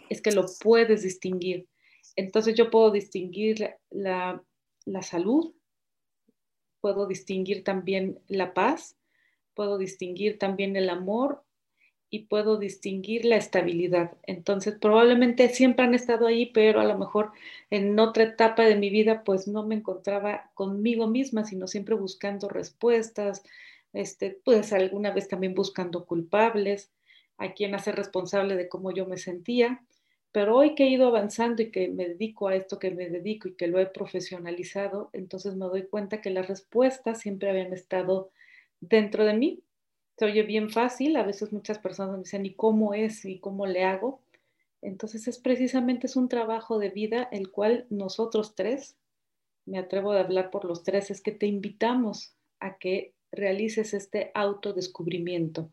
es 0.10 0.22
que 0.22 0.32
lo 0.32 0.46
puedes 0.62 1.04
distinguir. 1.04 1.68
Entonces 2.16 2.56
yo 2.56 2.70
puedo 2.70 2.92
distinguir 2.92 3.76
la, 3.90 4.44
la 4.86 5.02
salud, 5.02 5.54
puedo 6.82 7.08
distinguir 7.08 7.64
también 7.64 8.20
la 8.28 8.54
paz, 8.54 8.98
puedo 9.54 9.78
distinguir 9.78 10.38
también 10.38 10.76
el 10.76 10.90
amor 10.90 11.44
y 12.12 12.26
puedo 12.26 12.58
distinguir 12.58 13.26
la 13.26 13.38
estabilidad. 13.38 14.12
Entonces, 14.24 14.76
probablemente 14.80 15.50
siempre 15.50 15.86
han 15.86 15.96
estado 15.96 16.28
ahí, 16.28 16.48
pero 16.48 16.82
a 16.82 16.86
lo 16.86 16.98
mejor 16.98 17.32
en 17.72 17.98
otra 18.00 18.24
etapa 18.26 18.66
de 18.66 18.76
mi 18.76 18.90
vida, 18.92 19.24
pues 19.24 19.48
no 19.48 19.66
me 19.66 19.76
encontraba 19.76 20.52
conmigo 20.54 21.08
misma, 21.08 21.46
sino 21.46 21.68
siempre 21.68 21.96
buscando 21.96 22.50
respuestas, 22.50 23.44
este, 23.94 24.40
pues 24.44 24.74
alguna 24.74 25.12
vez 25.12 25.30
también 25.30 25.56
buscando 25.56 26.06
culpables, 26.06 26.92
a 27.38 27.54
quien 27.54 27.76
hacer 27.76 27.96
responsable 27.96 28.56
de 28.56 28.70
cómo 28.70 28.92
yo 28.92 29.06
me 29.08 29.18
sentía. 29.18 29.82
Pero 30.34 30.58
hoy 30.58 30.76
que 30.76 30.84
he 30.84 30.90
ido 30.90 31.08
avanzando 31.08 31.62
y 31.62 31.72
que 31.72 31.90
me 31.90 32.08
dedico 32.10 32.48
a 32.50 32.56
esto 32.56 32.78
que 32.80 32.92
me 32.92 33.10
dedico 33.10 33.48
y 33.48 33.56
que 33.56 33.68
lo 33.68 33.80
he 33.80 33.86
profesionalizado, 33.86 35.10
entonces 35.14 35.56
me 35.56 35.66
doy 35.66 35.84
cuenta 35.88 36.22
que 36.22 36.30
las 36.30 36.48
respuestas 36.48 37.22
siempre 37.22 37.50
habían 37.50 37.74
estado 37.74 38.32
dentro 38.82 39.26
de 39.26 39.34
mí. 39.34 39.64
Se 40.18 40.26
oye 40.26 40.44
bien 40.44 40.70
fácil, 40.70 41.16
a 41.16 41.24
veces 41.24 41.52
muchas 41.52 41.80
personas 41.80 42.14
me 42.14 42.24
dicen, 42.24 42.46
¿y 42.46 42.54
cómo 42.54 42.94
es? 42.94 43.26
¿Y 43.26 43.40
cómo 43.40 43.66
le 43.66 43.84
hago? 43.84 44.22
Entonces 44.82 45.28
es 45.28 45.40
precisamente 45.40 46.08
es 46.08 46.16
un 46.16 46.30
trabajo 46.30 46.80
de 46.80 46.90
vida 46.90 47.28
el 47.32 47.52
cual 47.52 47.86
nosotros 47.90 48.56
tres, 48.56 48.98
me 49.66 49.78
atrevo 49.78 50.12
a 50.12 50.20
hablar 50.20 50.52
por 50.52 50.66
los 50.66 50.84
tres, 50.84 51.12
es 51.12 51.22
que 51.22 51.32
te 51.32 51.46
invitamos 51.46 52.36
a 52.60 52.78
que 52.78 53.14
realices 53.32 53.94
este 53.94 54.32
autodescubrimiento 54.34 55.70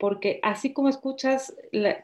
porque 0.00 0.40
así 0.42 0.72
como 0.72 0.88
escuchas 0.88 1.54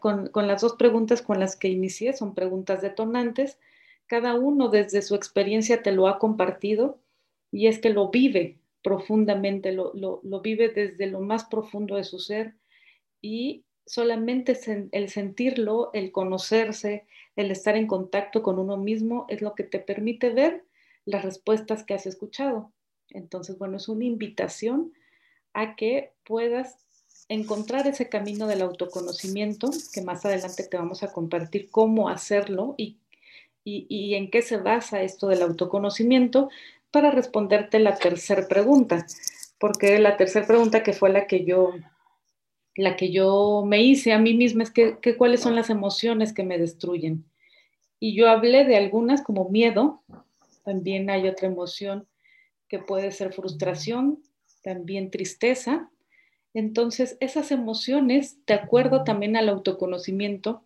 con, 0.01 0.31
las 0.35 0.61
dos 0.61 0.75
preguntas 0.75 1.23
con 1.23 1.41
las 1.41 1.57
que 1.57 1.69
inicié, 1.69 2.13
son 2.13 2.35
preguntas 2.35 2.83
detonantes, 2.83 3.59
cada 4.05 4.35
uno 4.35 4.69
desde 4.69 5.01
su 5.01 5.15
experiencia 5.15 5.83
te 5.83 5.93
lo 5.93 6.07
ha 6.07 6.19
compartido 6.19 7.01
y 7.51 7.69
es 7.69 7.79
que 7.79 7.89
lo 7.89 8.11
vive 8.11 8.59
profundamente, 8.87 9.73
lo, 9.73 9.91
lo 9.95 10.41
vive 10.41 10.69
desde 10.69 11.09
lo 11.09 11.19
más 11.19 11.47
profundo 11.47 11.97
de 11.97 12.05
su 12.05 12.21
ser 12.21 12.55
y 13.21 13.65
solamente 13.85 14.57
el 14.93 15.09
sentirlo, 15.09 15.91
el 15.93 16.13
conocerse, 16.13 17.05
el 17.35 17.51
estar 17.51 17.75
en 17.77 17.89
contacto 17.89 18.45
con 18.45 18.61
uno 18.61 18.77
mismo 18.77 19.27
es 19.29 19.43
lo 19.43 19.57
que 19.57 19.65
te 19.65 19.81
permite 19.81 20.31
ver 20.31 20.65
las 21.05 21.25
respuestas 21.25 21.83
que 21.83 21.95
has 21.95 22.07
escuchado. 22.07 22.73
Entonces, 23.11 23.59
bueno, 23.59 23.77
es 23.79 23.89
una 23.89 24.05
invitación 24.05 24.93
a 25.53 25.75
que 25.75 26.13
puedas 26.25 26.77
encontrar 27.29 27.89
ese 27.89 28.09
camino 28.09 28.47
del 28.47 28.63
autoconocimiento, 28.63 29.69
que 29.93 30.03
más 30.03 30.25
adelante 30.25 30.63
te 30.63 30.77
vamos 30.77 31.03
a 31.03 31.13
compartir 31.13 31.71
cómo 31.73 32.09
hacerlo 32.09 32.77
y, 32.77 32.99
y, 33.69 34.15
en 34.15 34.31
qué 34.31 34.43
se 34.43 34.59
basa 34.59 35.03
esto 35.03 35.27
del 35.27 35.43
autoconocimiento, 35.43 36.51
para 36.91 37.11
responderte 37.11 37.79
la 37.79 37.97
tercera 37.97 38.47
pregunta, 38.49 39.07
porque 39.59 39.99
la 39.99 40.17
tercera 40.17 40.47
pregunta 40.47 40.83
que 40.83 40.93
fue 40.93 41.11
la 41.11 41.27
que 41.27 41.45
yo 41.45 41.73
la 42.79 42.95
que 42.95 43.11
yo 43.11 43.65
me 43.67 43.83
hice 43.83 44.13
a 44.13 44.19
mí 44.19 44.35
misma 44.35 44.63
es 44.63 44.71
que, 44.71 45.17
cuáles 45.17 45.41
son 45.41 45.55
las 45.55 45.71
emociones 45.71 46.35
que 46.35 46.43
me 46.43 46.59
destruyen. 46.59 47.25
Y 47.99 48.15
yo 48.15 48.29
hablé 48.29 48.67
de 48.67 48.77
algunas 48.77 49.23
como 49.23 49.49
miedo, 49.49 50.03
también 50.63 51.09
hay 51.09 51.27
otra 51.27 51.49
emoción 51.49 52.07
que 52.69 52.79
puede 52.79 53.13
ser 53.13 53.33
frustración, 53.33 54.23
también 54.63 55.11
tristeza, 55.11 55.91
entonces, 56.57 57.19
esas 57.21 57.51
emociones, 57.51 58.43
de 58.47 58.55
acuerdo 58.55 59.05
también 59.05 59.37
al 59.37 59.51
autoconocimiento, 59.51 60.65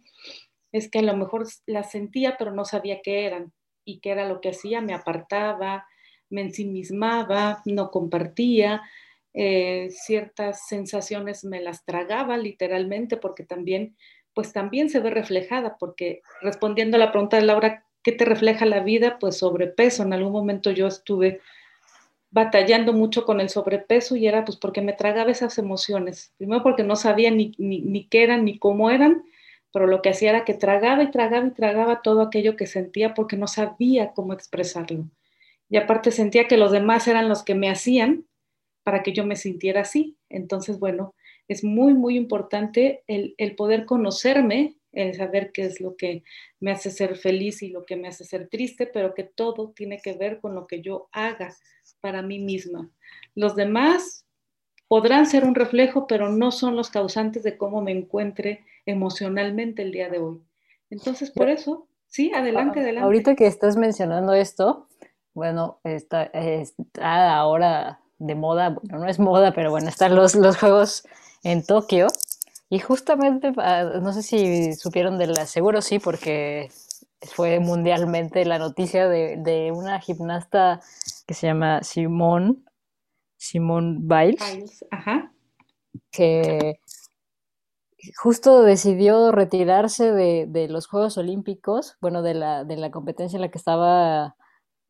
es 0.71 0.89
que 0.89 1.01
a 1.01 1.03
lo 1.03 1.17
mejor 1.17 1.49
las 1.67 1.91
sentía, 1.91 2.37
pero 2.39 2.53
no 2.53 2.65
sabía 2.65 3.01
qué 3.03 3.27
eran 3.27 3.53
y 3.85 3.99
qué 3.99 4.11
era 4.11 4.29
lo 4.29 4.41
que 4.41 4.51
hacía, 4.51 4.81
me 4.81 4.95
apartaba, 4.95 5.89
me 6.31 6.43
ensimismaba, 6.43 7.63
no 7.67 7.91
compartía, 7.91 8.83
eh, 9.33 9.89
ciertas 9.91 10.67
sensaciones 10.67 11.45
me 11.45 11.61
las 11.61 11.85
tragaba 11.85 12.37
literalmente, 12.37 13.17
porque 13.17 13.45
también, 13.45 13.97
pues 14.35 14.53
también 14.53 14.91
se 14.91 15.01
ve 15.01 15.11
reflejada, 15.11 15.77
porque 15.79 16.23
respondiendo 16.41 16.97
a 16.97 17.01
la 17.01 17.13
pregunta 17.13 17.37
de 17.37 17.45
Laura, 17.45 17.85
¿qué 18.03 18.13
te 18.13 18.25
refleja 18.25 18.67
la 18.67 18.81
vida? 18.81 19.19
Pues 19.19 19.39
sobrepeso. 19.39 20.03
En 20.03 20.13
algún 20.13 20.33
momento 20.33 20.71
yo 20.71 20.87
estuve 20.87 21.41
batallando 22.31 22.93
mucho 22.93 23.25
con 23.25 23.41
el 23.41 23.49
sobrepeso 23.49 24.17
y 24.17 24.27
era 24.27 24.45
pues 24.45 24.57
porque 24.57 24.83
me 24.83 24.93
tragaba 24.93 25.31
esas 25.31 25.59
emociones. 25.59 26.33
Primero 26.39 26.63
porque 26.63 26.85
no 26.85 26.97
sabía 26.97 27.31
ni, 27.31 27.53
ni, 27.59 28.07
qué 28.07 28.23
eran 28.23 28.45
ni 28.45 28.59
cómo 28.59 28.91
eran, 28.91 29.25
pero 29.73 29.87
lo 29.87 30.01
que 30.03 30.11
hacía 30.11 30.31
era 30.31 30.45
que 30.45 30.55
tragaba 30.55 31.03
y 31.03 31.11
tragaba 31.11 31.47
y 31.47 31.51
tragaba 31.53 32.03
todo 32.03 32.23
aquello 32.23 32.57
que 32.57 32.67
sentía 32.67 33.15
porque 33.15 33.37
no 33.37 33.47
sabía 33.47 34.13
cómo 34.13 34.33
expresarlo. 34.33 35.07
Y 35.71 35.77
aparte 35.77 36.11
sentía 36.11 36.49
que 36.49 36.57
los 36.57 36.73
demás 36.73 37.09
eran 37.09 37.29
los 37.29 37.43
que 37.45 37.55
me 37.55 37.71
hacían 37.71 38.27
para 38.83 39.03
que 39.03 39.13
yo 39.13 39.25
me 39.25 39.37
sintiera 39.37 39.83
así. 39.83 40.19
Entonces, 40.29 40.79
bueno, 40.79 41.15
es 41.49 41.65
muy, 41.65 41.95
muy 41.95 42.17
importante 42.17 43.05
el, 43.07 43.35
el 43.39 43.55
poder 43.55 43.87
conocerme, 43.87 44.77
el 44.93 45.15
saber 45.15 45.53
qué 45.53 45.63
es 45.63 45.81
lo 45.81 45.97
que 45.97 46.25
me 46.59 46.73
hace 46.73 46.91
ser 46.91 47.17
feliz 47.17 47.63
y 47.63 47.69
lo 47.69 47.85
que 47.85 47.97
me 47.97 48.09
hace 48.09 48.25
ser 48.25 48.49
triste, 48.49 48.87
pero 48.87 49.15
que 49.15 49.23
todo 49.23 49.71
tiene 49.71 50.01
que 50.03 50.15
ver 50.15 50.41
con 50.41 50.55
lo 50.55 50.67
que 50.67 50.83
yo 50.83 51.09
haga 51.13 51.55
para 52.01 52.21
mí 52.21 52.41
misma. 52.41 52.91
Los 53.37 53.55
demás 53.55 54.27
podrán 54.89 55.27
ser 55.27 55.45
un 55.45 55.55
reflejo, 55.55 56.09
pero 56.09 56.31
no 56.31 56.51
son 56.51 56.75
los 56.75 56.91
causantes 56.91 57.45
de 57.45 57.57
cómo 57.57 57.81
me 57.81 57.93
encuentre 57.93 58.65
emocionalmente 58.87 59.83
el 59.83 59.93
día 59.93 60.09
de 60.09 60.19
hoy. 60.19 60.43
Entonces, 60.91 61.31
por 61.31 61.49
eso, 61.49 61.87
sí, 62.09 62.33
adelante, 62.35 62.81
adelante. 62.81 63.05
Ahorita 63.05 63.37
que 63.37 63.47
estás 63.47 63.77
mencionando 63.77 64.35
esto, 64.35 64.89
bueno, 65.35 65.79
está, 65.85 66.25
está 66.25 67.37
ahora 67.37 68.01
de 68.19 68.35
moda, 68.35 68.71
bueno, 68.71 68.99
no 68.99 69.09
es 69.09 69.19
moda, 69.19 69.53
pero 69.53 69.71
bueno, 69.71 69.89
están 69.89 70.15
los, 70.15 70.35
los 70.35 70.59
juegos 70.59 71.05
en 71.43 71.65
Tokio. 71.65 72.09
Y 72.69 72.79
justamente, 72.79 73.53
ah, 73.57 73.99
no 74.01 74.13
sé 74.13 74.23
si 74.23 74.75
supieron 74.75 75.19
de 75.19 75.27
la, 75.27 75.47
seguro 75.47 75.83
sí, 75.83 75.99
porque 75.99 76.71
fue 77.23 77.59
mundialmente 77.59 78.45
la 78.45 78.59
noticia 78.59 79.09
de, 79.09 79.37
de 79.39 79.73
una 79.73 80.01
gimnasta 80.01 80.81
que 81.27 81.35
se 81.35 81.47
llama 81.49 81.83
Simone, 81.83 82.57
Simone 83.37 83.99
Biles, 84.01 84.85
que 86.11 86.81
justo 88.17 88.63
decidió 88.63 89.33
retirarse 89.33 90.13
de, 90.13 90.69
los 90.69 90.87
Juegos 90.87 91.19
Olímpicos, 91.19 91.97
bueno, 92.01 92.23
de 92.23 92.35
la, 92.35 92.65
de 92.65 92.77
la 92.77 92.91
competencia 92.91 93.37
en 93.37 93.43
la 93.43 93.51
que 93.51 93.59
estaba 93.59 94.37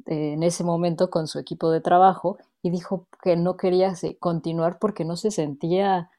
eh, 0.07 0.33
en 0.35 0.43
ese 0.43 0.65
momento 0.65 1.11
con 1.11 1.27
su 1.27 1.39
equipo 1.39 1.71
de 1.71 1.81
trabajo, 1.81 2.39
y 2.63 2.71
dijo 2.71 3.07
que 3.23 3.37
no 3.37 3.57
quería 3.57 3.95
continuar 4.19 4.79
porque 4.79 5.05
no 5.05 5.17
se 5.17 5.31
sentía 5.31 6.11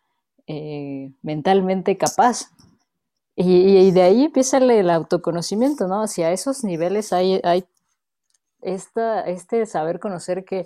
eh, 0.47 1.11
mentalmente 1.21 1.97
capaz. 1.97 2.51
Y, 3.35 3.91
de 3.91 4.01
ahí 4.01 4.25
empieza 4.25 4.57
el, 4.57 4.89
autoconocimiento, 4.89 5.87
¿no? 5.87 6.01
Hacia 6.03 6.31
esos 6.31 6.63
niveles 6.63 7.13
hay, 7.13 7.39
hay 7.43 7.65
esta, 8.61 9.21
este 9.21 9.65
saber 9.65 9.99
conocer 9.99 10.45
que 10.45 10.65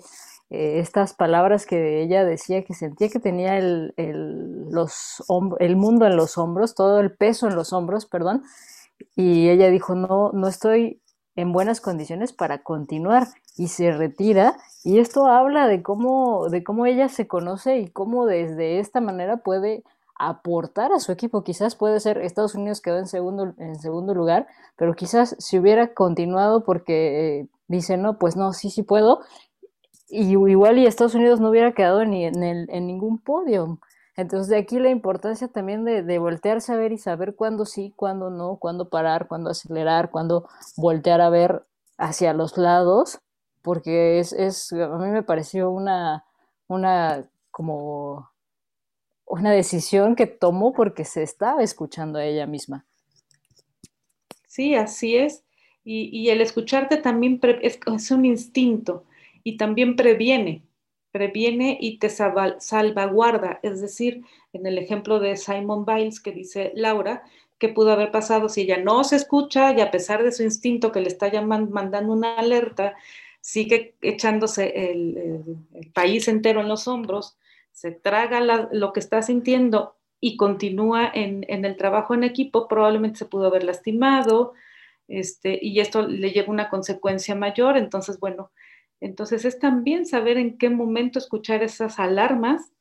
eh, 0.50 0.78
estas 0.80 1.14
palabras 1.14 1.66
que 1.66 2.02
ella 2.02 2.24
decía 2.24 2.64
que 2.64 2.74
sentía 2.74 3.08
que 3.08 3.20
tenía 3.20 3.56
el, 3.58 3.94
el, 3.96 4.68
los 4.70 5.22
el 5.58 5.76
mundo 5.76 6.06
en 6.06 6.16
los 6.16 6.36
hombros, 6.38 6.74
todo 6.74 7.00
el 7.00 7.12
peso 7.16 7.48
en 7.48 7.54
los 7.54 7.72
hombros, 7.72 8.06
perdón, 8.06 8.44
y 9.14 9.48
ella 9.48 9.70
dijo, 9.70 9.94
no, 9.94 10.32
no 10.32 10.48
estoy 10.48 11.00
en 11.36 11.52
buenas 11.52 11.80
condiciones 11.80 12.32
para 12.32 12.62
continuar 12.62 13.28
y 13.56 13.68
se 13.68 13.92
retira 13.92 14.56
y 14.84 14.98
esto 14.98 15.26
habla 15.26 15.66
de 15.66 15.82
cómo, 15.82 16.48
de 16.48 16.64
cómo 16.64 16.86
ella 16.86 17.08
se 17.08 17.26
conoce 17.28 17.78
y 17.78 17.88
cómo 17.88 18.26
desde 18.26 18.78
esta 18.78 19.00
manera 19.00 19.38
puede 19.38 19.84
aportar 20.18 20.92
a 20.92 21.00
su 21.00 21.12
equipo. 21.12 21.44
Quizás 21.44 21.76
puede 21.76 22.00
ser 22.00 22.18
Estados 22.18 22.54
Unidos 22.54 22.80
quedó 22.80 22.98
en 22.98 23.06
segundo, 23.06 23.54
en 23.58 23.78
segundo 23.78 24.14
lugar, 24.14 24.46
pero 24.76 24.94
quizás 24.94 25.36
si 25.38 25.58
hubiera 25.58 25.92
continuado 25.92 26.64
porque 26.64 27.40
eh, 27.40 27.48
dice, 27.68 27.96
no, 27.96 28.18
pues 28.18 28.36
no, 28.36 28.52
sí, 28.52 28.70
sí 28.70 28.82
puedo, 28.82 29.20
y 30.08 30.32
igual 30.32 30.78
y 30.78 30.86
Estados 30.86 31.14
Unidos 31.14 31.40
no 31.40 31.50
hubiera 31.50 31.72
quedado 31.72 32.04
ni 32.04 32.24
en, 32.24 32.42
el, 32.42 32.68
en 32.70 32.86
ningún 32.86 33.18
podio. 33.18 33.78
Entonces 34.16 34.48
de 34.48 34.56
aquí 34.56 34.78
la 34.78 34.90
importancia 34.90 35.48
también 35.48 35.84
de, 35.84 36.18
voltearse 36.18 36.72
a 36.72 36.76
ver 36.76 36.92
y 36.92 36.98
saber 36.98 37.34
cuándo 37.34 37.66
sí, 37.66 37.92
cuándo 37.96 38.30
no, 38.30 38.56
cuándo 38.56 38.88
parar, 38.88 39.28
cuándo 39.28 39.50
acelerar, 39.50 40.10
cuándo 40.10 40.48
voltear 40.76 41.20
a 41.20 41.30
ver 41.30 41.66
hacia 41.98 42.32
los 42.32 42.56
lados, 42.56 43.20
porque 43.62 44.18
es, 44.20 44.72
a 44.72 44.98
mí 44.98 45.08
me 45.08 45.22
pareció 45.22 45.70
una, 45.70 46.24
una 46.68 47.28
como 47.50 48.30
una 49.26 49.50
decisión 49.50 50.14
que 50.14 50.26
tomó 50.26 50.72
porque 50.72 51.04
se 51.04 51.22
estaba 51.22 51.62
escuchando 51.62 52.18
a 52.18 52.24
ella 52.24 52.46
misma. 52.46 52.86
Sí, 54.46 54.74
así 54.74 55.16
es. 55.16 55.42
Y, 55.88 56.30
el 56.30 56.40
escucharte 56.40 56.96
también 56.96 57.38
es, 57.62 58.10
un 58.10 58.24
instinto 58.24 59.04
y 59.44 59.56
también 59.56 59.94
previene, 59.94 60.62
previene 61.16 61.78
y 61.80 61.96
te 61.98 62.10
salvaguarda. 62.10 63.58
Es 63.62 63.80
decir, 63.80 64.22
en 64.52 64.66
el 64.66 64.76
ejemplo 64.76 65.18
de 65.18 65.38
Simon 65.38 65.86
Biles 65.86 66.20
que 66.20 66.30
dice 66.30 66.72
Laura, 66.74 67.22
¿qué 67.58 67.70
pudo 67.70 67.92
haber 67.92 68.10
pasado 68.10 68.50
si 68.50 68.60
ella 68.60 68.76
no 68.76 69.02
se 69.02 69.16
escucha 69.16 69.72
y 69.72 69.80
a 69.80 69.90
pesar 69.90 70.22
de 70.22 70.30
su 70.30 70.42
instinto 70.42 70.92
que 70.92 71.00
le 71.00 71.08
está 71.08 71.28
llamando, 71.28 71.70
mandando 71.70 72.12
una 72.12 72.36
alerta, 72.36 72.96
sigue 73.40 73.94
echándose 74.02 74.90
el, 74.90 75.56
país 75.94 76.28
entero 76.28 76.60
en 76.60 76.68
los 76.68 76.86
hombros, 76.86 77.38
se 77.72 77.92
traga 77.92 78.68
lo 78.70 78.92
que 78.92 79.00
está 79.00 79.22
sintiendo 79.22 79.96
y 80.20 80.36
continúa 80.36 81.10
en, 81.14 81.46
el 81.48 81.76
trabajo 81.78 82.12
en 82.12 82.24
equipo, 82.24 82.68
probablemente 82.68 83.20
se 83.20 83.24
pudo 83.24 83.46
haber 83.46 83.64
lastimado, 83.64 84.52
este, 85.08 85.58
y 85.62 85.80
esto 85.80 86.06
le 86.06 86.30
lleva 86.30 86.52
una 86.52 86.68
consecuencia 86.68 87.34
mayor. 87.34 87.78
Entonces, 87.78 88.20
bueno, 88.20 88.50
entonces 89.00 89.44
es 89.44 89.58
también 89.58 90.06
saber 90.06 90.38
en 90.38 90.58
qué 90.58 90.70
momento 90.70 91.18
escuchar 91.18 91.62
esas 91.62 91.98
alarmas, 91.98 92.72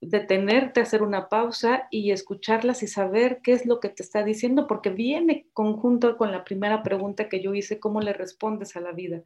detenerte, 0.00 0.80
hacer 0.80 1.02
una 1.02 1.28
pausa 1.28 1.88
y 1.90 2.12
escucharlas 2.12 2.82
y 2.82 2.86
saber 2.86 3.40
qué 3.42 3.52
es 3.52 3.66
lo 3.66 3.80
que 3.80 3.88
te 3.88 4.02
está 4.02 4.22
diciendo, 4.22 4.66
porque 4.66 4.90
viene 4.90 5.46
conjunto 5.52 6.16
con 6.16 6.30
la 6.30 6.44
primera 6.44 6.82
pregunta 6.82 7.28
que 7.28 7.40
yo 7.40 7.54
hice, 7.54 7.80
¿cómo 7.80 8.00
le 8.00 8.12
respondes 8.12 8.76
a 8.76 8.80
la 8.80 8.92
vida? 8.92 9.22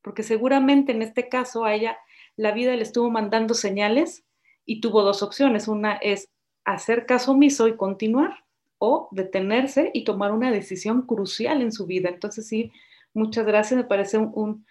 Porque 0.00 0.22
seguramente 0.22 0.92
en 0.92 1.02
este 1.02 1.28
caso 1.28 1.64
a 1.64 1.74
ella 1.74 1.98
la 2.36 2.52
vida 2.52 2.74
le 2.74 2.82
estuvo 2.82 3.10
mandando 3.10 3.54
señales 3.54 4.24
y 4.64 4.80
tuvo 4.80 5.02
dos 5.02 5.22
opciones. 5.22 5.68
Una 5.68 5.94
es 5.94 6.30
hacer 6.64 7.06
caso 7.06 7.32
omiso 7.32 7.68
y 7.68 7.76
continuar 7.76 8.44
o 8.78 9.08
detenerse 9.12 9.90
y 9.94 10.04
tomar 10.04 10.32
una 10.32 10.50
decisión 10.50 11.02
crucial 11.02 11.62
en 11.62 11.72
su 11.72 11.86
vida. 11.86 12.08
Entonces 12.08 12.48
sí, 12.48 12.72
muchas 13.12 13.46
gracias, 13.46 13.76
me 13.76 13.84
parece 13.84 14.18
un, 14.18 14.66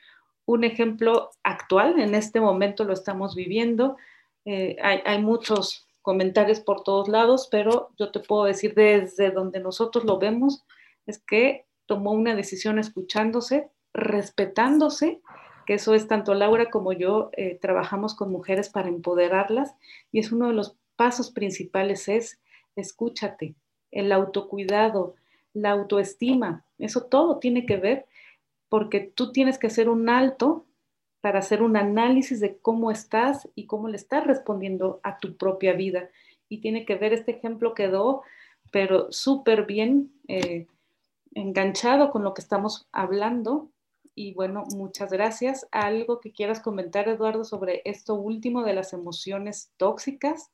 ejemplo 0.64 1.32
actual, 1.44 2.00
en 2.00 2.16
este 2.16 2.40
momento 2.40 2.84
lo 2.84 2.94
estamos 2.94 3.36
viviendo. 3.36 3.98
Eh, 4.46 4.76
hay, 4.82 5.00
hay, 5.06 5.22
muchos 5.22 5.88
comentarios 6.02 6.60
por 6.60 6.84
todos 6.84 7.08
lados, 7.08 7.48
pero 7.50 7.92
yo 7.98 8.12
te 8.12 8.20
puedo 8.20 8.44
decir 8.44 8.74
desde 8.76 9.32
donde 9.32 9.60
nosotros 9.60 10.04
lo 10.04 10.20
vemos, 10.20 10.66
es 11.06 11.20
que 11.20 11.66
tomó 11.86 12.12
una 12.12 12.36
decisión 12.36 12.78
escuchándose, 12.78 13.70
respetándose, 13.94 15.22
que 15.66 15.76
eso 15.76 15.94
es 15.94 16.08
tanto 16.08 16.34
Laura 16.34 16.70
como 16.70 16.94
yo, 16.94 17.30
eh, 17.34 17.58
trabajamos 17.62 18.16
con 18.16 18.32
mujeres 18.32 18.70
para 18.70 18.90
empoderarlas 18.90 19.76
y 20.12 20.20
es 20.20 20.32
uno 20.32 20.48
de 20.48 20.54
los 20.54 20.76
pasos 20.96 21.32
principales 21.32 22.08
es 22.08 22.40
escúchate, 22.76 23.56
el 23.92 24.12
autocuidado, 24.12 25.16
la 25.54 25.72
autoestima, 25.72 26.66
eso 26.80 27.04
todo 27.04 27.40
tiene 27.40 27.66
que 27.66 27.78
ver 27.78 28.06
porque 28.74 29.02
tú 29.02 29.32
tienes 29.32 29.60
que 29.60 29.68
hacer 29.68 29.88
un 29.88 30.10
alto 30.10 30.66
para 31.22 31.38
hacer 31.38 31.62
un 31.62 31.78
análisis 31.78 32.40
de 32.40 32.58
cómo 32.58 32.90
estás 32.90 33.48
y 33.54 33.68
cómo 33.68 33.88
le 33.88 33.98
estás 33.98 34.26
respondiendo 34.26 35.00
a 35.04 35.20
tu 35.20 35.38
propia 35.38 35.74
vida. 35.74 36.10
Y 36.50 36.60
tiene 36.60 36.84
que 36.84 36.96
ver, 36.96 37.14
este 37.14 37.34
ejemplo 37.34 37.76
quedó, 37.76 38.24
pero 38.72 39.12
súper 39.12 39.68
bien 39.68 40.12
eh, 40.28 40.66
enganchado 41.36 42.10
con 42.10 42.24
lo 42.24 42.34
que 42.34 42.42
estamos 42.42 42.90
hablando. 42.92 43.72
Y 44.16 44.34
bueno, 44.34 44.64
muchas 44.76 45.12
gracias. 45.12 45.68
¿Algo 45.70 46.20
que 46.20 46.32
quieras 46.32 46.60
comentar, 46.60 47.08
Eduardo, 47.08 47.44
sobre 47.44 47.84
esto 47.86 48.16
último 48.16 48.64
de 48.64 48.74
las 48.74 48.92
emociones 48.92 49.72
tóxicas? 49.78 50.50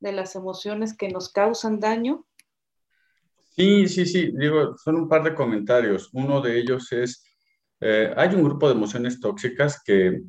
de 0.00 0.12
las 0.12 0.34
emociones 0.34 0.96
que 0.96 1.10
nos 1.10 1.28
causan 1.28 1.78
daño? 1.78 2.26
Sí, 3.50 3.86
sí, 3.86 4.06
sí, 4.06 4.32
digo, 4.34 4.76
son 4.78 4.96
un 4.96 5.08
par 5.08 5.22
de 5.22 5.34
comentarios. 5.34 6.08
Uno 6.14 6.40
de 6.40 6.58
ellos 6.58 6.90
es, 6.92 7.22
eh, 7.80 8.12
hay 8.16 8.34
un 8.34 8.44
grupo 8.44 8.68
de 8.68 8.74
emociones 8.74 9.20
tóxicas 9.20 9.82
que 9.84 10.22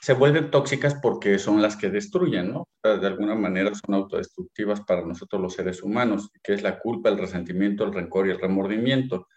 se 0.00 0.14
vuelven 0.14 0.50
tóxicas 0.50 0.94
porque 0.94 1.38
son 1.38 1.62
las 1.62 1.76
que 1.76 1.90
destruyen, 1.90 2.52
¿no? 2.52 2.68
De 2.82 3.06
alguna 3.06 3.34
manera 3.34 3.72
son 3.74 3.94
autodestructivas 3.94 4.80
para 4.80 5.06
nosotros 5.06 5.40
los 5.40 5.54
seres 5.54 5.82
humanos, 5.82 6.30
que 6.42 6.54
es 6.54 6.62
la 6.62 6.78
culpa, 6.78 7.08
el 7.08 7.18
resentimiento, 7.18 7.84
el 7.84 7.92
rencor 7.92 8.26
y 8.26 8.30
el 8.30 8.40
remordimiento 8.40 9.28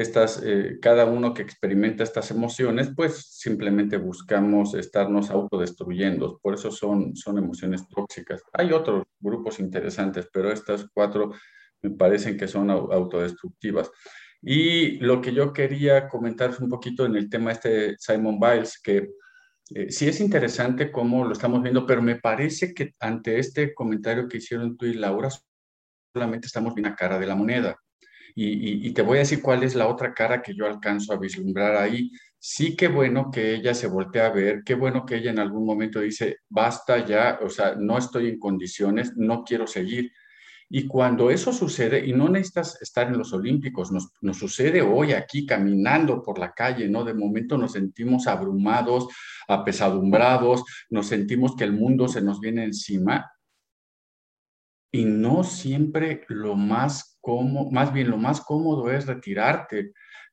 estas, 0.00 0.42
eh, 0.44 0.78
cada 0.80 1.04
uno 1.06 1.34
que 1.34 1.42
experimenta 1.42 2.04
estas 2.04 2.30
emociones, 2.30 2.90
pues 2.94 3.36
simplemente 3.38 3.96
buscamos 3.96 4.74
estarnos 4.74 5.30
autodestruyendo. 5.30 6.38
Por 6.42 6.54
eso 6.54 6.70
son, 6.70 7.16
son 7.16 7.38
emociones 7.38 7.88
tóxicas. 7.88 8.42
Hay 8.52 8.72
otros 8.72 9.04
grupos 9.18 9.58
interesantes, 9.60 10.28
pero 10.32 10.52
estas 10.52 10.86
cuatro 10.92 11.32
me 11.82 11.90
parecen 11.90 12.36
que 12.36 12.48
son 12.48 12.70
autodestructivas. 12.70 13.90
Y 14.42 14.98
lo 14.98 15.20
que 15.20 15.32
yo 15.32 15.52
quería 15.52 16.08
comentar 16.08 16.54
un 16.60 16.68
poquito 16.68 17.06
en 17.06 17.16
el 17.16 17.28
tema 17.28 17.52
este 17.52 17.68
de 17.68 17.96
Simon 17.98 18.38
Biles, 18.38 18.80
que 18.80 19.08
eh, 19.74 19.90
sí 19.90 20.08
es 20.08 20.20
interesante 20.20 20.90
cómo 20.90 21.24
lo 21.24 21.32
estamos 21.32 21.62
viendo, 21.62 21.84
pero 21.86 22.00
me 22.00 22.16
parece 22.16 22.72
que 22.72 22.94
ante 23.00 23.38
este 23.38 23.74
comentario 23.74 24.28
que 24.28 24.38
hicieron 24.38 24.76
tú 24.76 24.86
y 24.86 24.94
Laura, 24.94 25.28
solamente 26.12 26.46
estamos 26.46 26.74
viendo 26.74 26.90
la 26.90 26.96
cara 26.96 27.18
de 27.18 27.26
la 27.26 27.34
moneda. 27.34 27.76
Y, 28.40 28.92
te 28.92 29.02
voy 29.02 29.16
a 29.16 29.20
decir 29.20 29.42
cuál 29.42 29.64
es 29.64 29.74
la 29.74 29.88
otra 29.88 30.14
cara 30.14 30.40
que 30.40 30.54
yo 30.54 30.64
alcanzo 30.64 31.12
a 31.12 31.18
vislumbrar 31.18 31.74
ahí. 31.76 32.12
Sí, 32.38 32.76
qué 32.76 32.86
bueno 32.86 33.30
que 33.32 33.54
ella 33.54 33.74
se 33.74 33.88
voltea 33.88 34.26
a 34.26 34.30
ver, 34.30 34.62
qué 34.64 34.74
bueno 34.74 35.04
que 35.04 35.16
ella 35.16 35.32
en 35.32 35.40
algún 35.40 35.66
momento 35.66 35.98
dice, 36.00 36.36
basta 36.48 37.04
ya, 37.04 37.40
o 37.42 37.50
sea, 37.50 37.74
no 37.76 37.98
estoy 37.98 38.28
en 38.28 38.38
condiciones, 38.38 39.16
no 39.16 39.42
quiero 39.42 39.66
seguir. 39.66 40.12
Y 40.70 40.86
cuando 40.86 41.30
eso 41.30 41.52
sucede, 41.52 42.06
y 42.06 42.12
no 42.12 42.28
necesitas 42.28 42.80
estar 42.82 43.06
en 43.06 43.16
los 43.16 43.32
Olímpicos, 43.32 43.90
nos, 43.90 44.12
sucede 44.36 44.82
hoy 44.82 45.12
aquí 45.12 45.46
caminando 45.46 46.22
por 46.22 46.38
la 46.38 46.52
calle, 46.52 46.88
¿no? 46.88 47.04
De 47.04 47.14
momento 47.14 47.56
nos 47.56 47.72
sentimos 47.72 48.26
abrumados, 48.26 49.08
apesadumbrados, 49.48 50.64
nos 50.90 51.06
sentimos 51.06 51.56
que 51.56 51.64
el 51.64 51.72
mundo 51.72 52.06
se 52.06 52.20
nos 52.20 52.38
viene 52.38 52.64
encima 52.64 53.30
y 54.92 55.04
no 55.04 55.44
siempre 55.44 56.24
lo 56.28 56.54
más 56.54 57.18
cómodo, 57.20 57.70
más 57.70 57.92
bien 57.92 58.10
lo 58.10 58.16
más 58.16 58.40
cómodo 58.40 58.90
es 58.90 59.06
retirarte, 59.06 59.92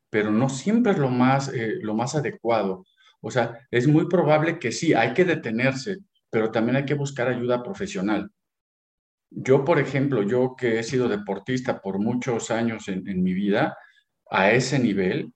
pero 0.10 0.32
no 0.32 0.50
siempre 0.50 0.93
es 0.93 0.98
lo 0.98 1.10
más, 1.10 1.50
eh, 1.54 1.76
lo 1.82 1.93
más 1.93 2.15
adecuado. 2.15 2.86
O 3.21 3.32
sea, 3.32 3.60
es 3.71 3.88
muy 3.88 4.08
probable 4.08 4.60
que 4.60 4.71
sí, 4.71 4.93
hay 4.93 5.13
que 5.13 5.26
detenerse, 5.26 5.98
pero 6.30 6.52
también 6.52 6.78
hay 6.78 6.86
que 6.86 6.93
buscar 6.93 7.28
ayuda 7.28 7.63
profesional. 7.63 8.30
Yo, 9.38 9.65
por 9.65 9.80
ejemplo, 9.80 10.24
yo 10.24 10.56
que 10.58 10.80
he 10.80 10.84
sido 10.84 11.08
deportista 11.08 11.82
por 11.82 12.00
muchos 12.00 12.52
años 12.52 12.88
en, 12.88 13.24
mi 13.24 13.34
vida, 13.34 13.78
a 14.30 14.52
ese 14.52 14.80
nivel, 14.80 15.34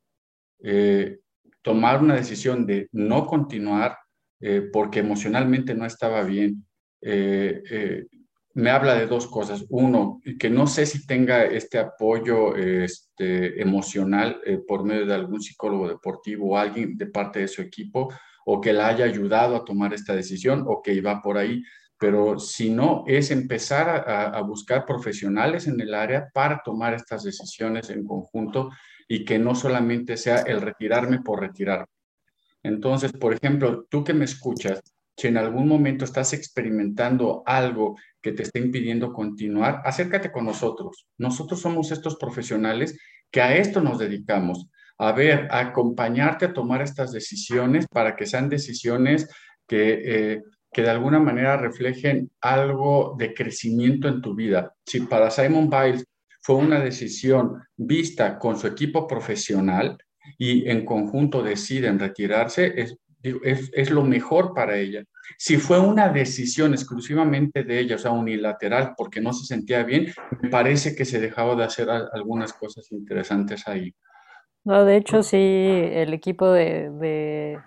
eh, 0.64 1.20
tomar 1.62 2.02
una 2.02 2.16
decisión 2.16 2.66
de 2.66 2.88
no 2.92 3.26
continuar 3.26 3.98
eh, 4.40 4.70
porque 4.72 5.00
emocionalmente 5.00 5.76
no 5.76 5.86
estaba 5.86 6.24
bien, 6.24 6.66
me 8.60 8.70
habla 8.72 8.96
de 8.96 9.08
dos 9.08 9.28
cosas. 9.28 9.66
Uno, 9.70 10.22
que 10.40 10.50
no 10.50 10.68
sé 10.68 10.86
si 10.86 11.06
tenga 11.06 11.46
este 11.46 11.78
apoyo 11.78 12.56
este, 12.56 13.62
emocional 13.62 14.40
eh, 14.46 14.60
por 14.68 14.84
medio 14.84 15.06
de 15.06 15.14
algún 15.14 15.42
psicólogo 15.42 15.88
deportivo 15.88 16.50
o 16.50 16.58
alguien 16.58 16.98
de 16.98 17.08
parte 17.08 17.40
de 17.40 17.48
su 17.48 17.62
equipo, 17.62 18.10
o 18.46 18.60
que 18.60 18.74
la 18.74 18.88
haya 18.88 19.06
ayudado 19.06 19.56
a 19.56 19.66
tomar 19.66 19.94
esta 19.94 20.16
decisión, 20.16 20.64
o 20.68 20.82
que 20.82 20.94
iba 20.94 21.22
por 21.22 21.38
ahí. 21.38 21.64
Pero 22.00 22.40
si 22.40 22.70
no, 22.70 23.04
es 23.08 23.30
empezar 23.30 23.90
a, 24.08 24.42
buscar 24.42 24.86
profesionales 24.86 25.68
en 25.68 25.80
el 25.82 25.94
área 25.94 26.30
para 26.34 26.62
tomar 26.64 26.94
estas 26.94 27.24
decisiones 27.24 27.90
en 27.90 28.06
conjunto 28.06 28.70
y 29.08 29.26
que 29.26 29.38
no 29.38 29.54
solamente 29.54 30.16
sea 30.16 30.38
el 30.44 30.62
retirarme 30.62 31.20
por 31.22 31.42
retirarme. 31.42 31.88
Entonces, 32.64 33.12
por 33.12 33.34
ejemplo, 33.34 33.86
tú 33.90 34.04
que 34.06 34.14
me 34.14 34.26
escuchas, 34.26 34.82
si 35.18 35.28
en 35.28 35.38
algún 35.38 35.68
momento 35.68 36.06
estás 36.06 36.32
experimentando 36.32 37.44
algo 37.46 37.98
que 38.22 38.32
te 38.32 38.44
está 38.44 38.60
impidiendo 38.60 39.12
continuar, 39.12 39.82
acércate 39.84 40.32
con 40.32 40.46
nosotros. 40.46 41.06
Nosotros 41.18 41.60
somos 41.60 41.92
estos 41.92 42.16
profesionales 42.16 42.98
que 43.30 43.42
a 43.42 43.58
esto 43.58 43.82
nos 43.82 44.00
dedicamos, 44.00 44.68
a 44.98 45.12
ver, 45.12 45.50
a 45.52 45.60
acompañarte 45.60 46.46
a 46.46 46.54
tomar 46.54 46.82
estas 46.82 47.12
decisiones 47.12 47.86
para 47.92 48.16
que 48.16 48.26
sean 48.26 48.48
decisiones 48.48 49.30
que, 49.68 50.02
eh, 50.06 50.42
que 50.72 50.82
de 50.82 50.90
alguna 50.90 51.20
manera 51.20 51.58
reflejen 51.58 52.30
algo 52.42 53.16
de 53.18 53.34
crecimiento 53.34 54.08
en 54.08 54.22
tu 54.22 54.36
vida. 54.36 54.74
Si 54.86 55.02
para 55.02 55.32
Simon 55.32 55.70
Biles 55.70 56.06
fue 56.42 56.56
una 56.56 56.80
decisión 56.80 57.62
vista 57.76 58.38
con 58.38 58.58
su 58.58 58.68
equipo 58.68 59.08
profesional 59.08 59.98
y 60.38 60.70
en 60.70 60.86
conjunto 60.86 61.42
deciden 61.42 62.00
retirarse, 62.00 62.74
es, 62.76 62.98
es, 63.22 63.90
lo 63.90 64.04
mejor 64.04 64.54
para 64.54 64.78
ella. 64.78 65.04
Si 65.38 65.58
fue 65.58 65.80
una 65.80 66.10
decisión 66.10 66.74
exclusivamente 66.74 67.64
de 67.64 67.80
ella, 67.80 67.96
o 67.96 68.00
sea, 68.00 68.12
unilateral, 68.12 68.94
porque 68.98 69.22
no 69.22 69.34
se 69.34 69.46
sentía 69.46 69.84
bien, 69.84 70.14
me 70.42 70.50
parece 70.50 70.96
que 70.96 71.06
se 71.06 71.20
dejaba 71.20 71.56
de 71.56 71.64
hacer 71.64 71.90
algunas 71.90 72.54
cosas 72.54 72.92
interesantes 72.92 73.68
ahí. 73.68 73.94
No, 74.64 74.86
de 74.86 74.98
hecho, 74.98 75.24
sí, 75.24 75.38
el 75.38 76.14
equipo 76.14 76.52
de, 76.52 77.60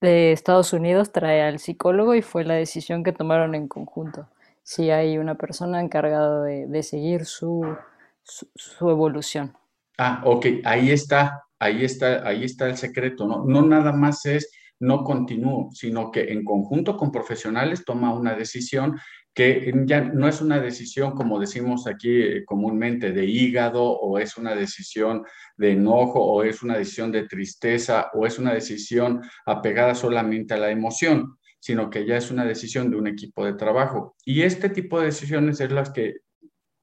Estados 0.00 0.72
Unidos 0.72 1.12
trae 1.12 1.42
al 1.42 1.58
psicólogo 1.58 2.14
y 2.14 2.22
fue 2.22 2.44
la 2.44 2.54
decisión 2.54 3.02
que 3.02 3.12
tomaron 3.12 3.54
en 3.54 3.68
conjunto. 3.68 4.28
Sí 4.62 4.90
hay 4.90 5.18
una 5.18 5.34
persona 5.34 5.80
encargada 5.80 6.42
de, 6.42 6.82
seguir 6.82 7.26
su, 7.26 7.76
su, 8.22 8.48
su 8.54 8.90
evolución. 8.90 9.56
Ah, 9.98 10.22
ok, 10.24 10.46
ahí 10.64 10.90
está. 10.90 11.44
ahí 11.58 11.84
está, 11.84 12.26
ahí 12.26 12.44
está 12.44 12.66
el 12.66 12.76
secreto, 12.76 13.26
¿no? 13.26 13.44
No 13.44 13.62
nada 13.62 13.92
más 13.92 14.26
es 14.26 14.50
no 14.80 15.04
continúo, 15.04 15.70
sino 15.72 16.10
que 16.10 16.32
en 16.32 16.44
conjunto 16.44 16.96
con 16.96 17.10
profesionales 17.10 17.84
toma 17.84 18.12
una 18.12 18.34
decisión 18.34 18.98
que 19.34 19.72
ya 19.86 20.00
no 20.00 20.28
es 20.28 20.40
una 20.40 20.60
decisión, 20.60 21.12
como 21.12 21.40
decimos 21.40 21.88
aquí 21.88 22.22
eh, 22.22 22.44
comúnmente, 22.44 23.10
de 23.10 23.24
hígado, 23.24 23.82
o 23.82 24.18
es 24.18 24.36
una 24.36 24.54
decisión 24.54 25.24
de 25.56 25.72
enojo, 25.72 26.24
o 26.24 26.44
es 26.44 26.62
una 26.62 26.78
decisión 26.78 27.10
de 27.10 27.26
tristeza, 27.26 28.10
o 28.14 28.26
es 28.26 28.38
una 28.38 28.54
decisión 28.54 29.22
apegada 29.44 29.96
solamente 29.96 30.54
a 30.54 30.58
la 30.58 30.70
emoción, 30.70 31.36
sino 31.58 31.90
que 31.90 32.06
ya 32.06 32.16
es 32.16 32.30
una 32.30 32.44
decisión 32.44 32.90
de 32.90 32.96
un 32.96 33.08
equipo 33.08 33.44
de 33.44 33.54
trabajo. 33.54 34.14
Y 34.24 34.42
este 34.42 34.68
tipo 34.68 35.00
de 35.00 35.06
decisiones 35.06 35.60
es 35.60 35.72
las 35.72 35.90
que 35.90 36.18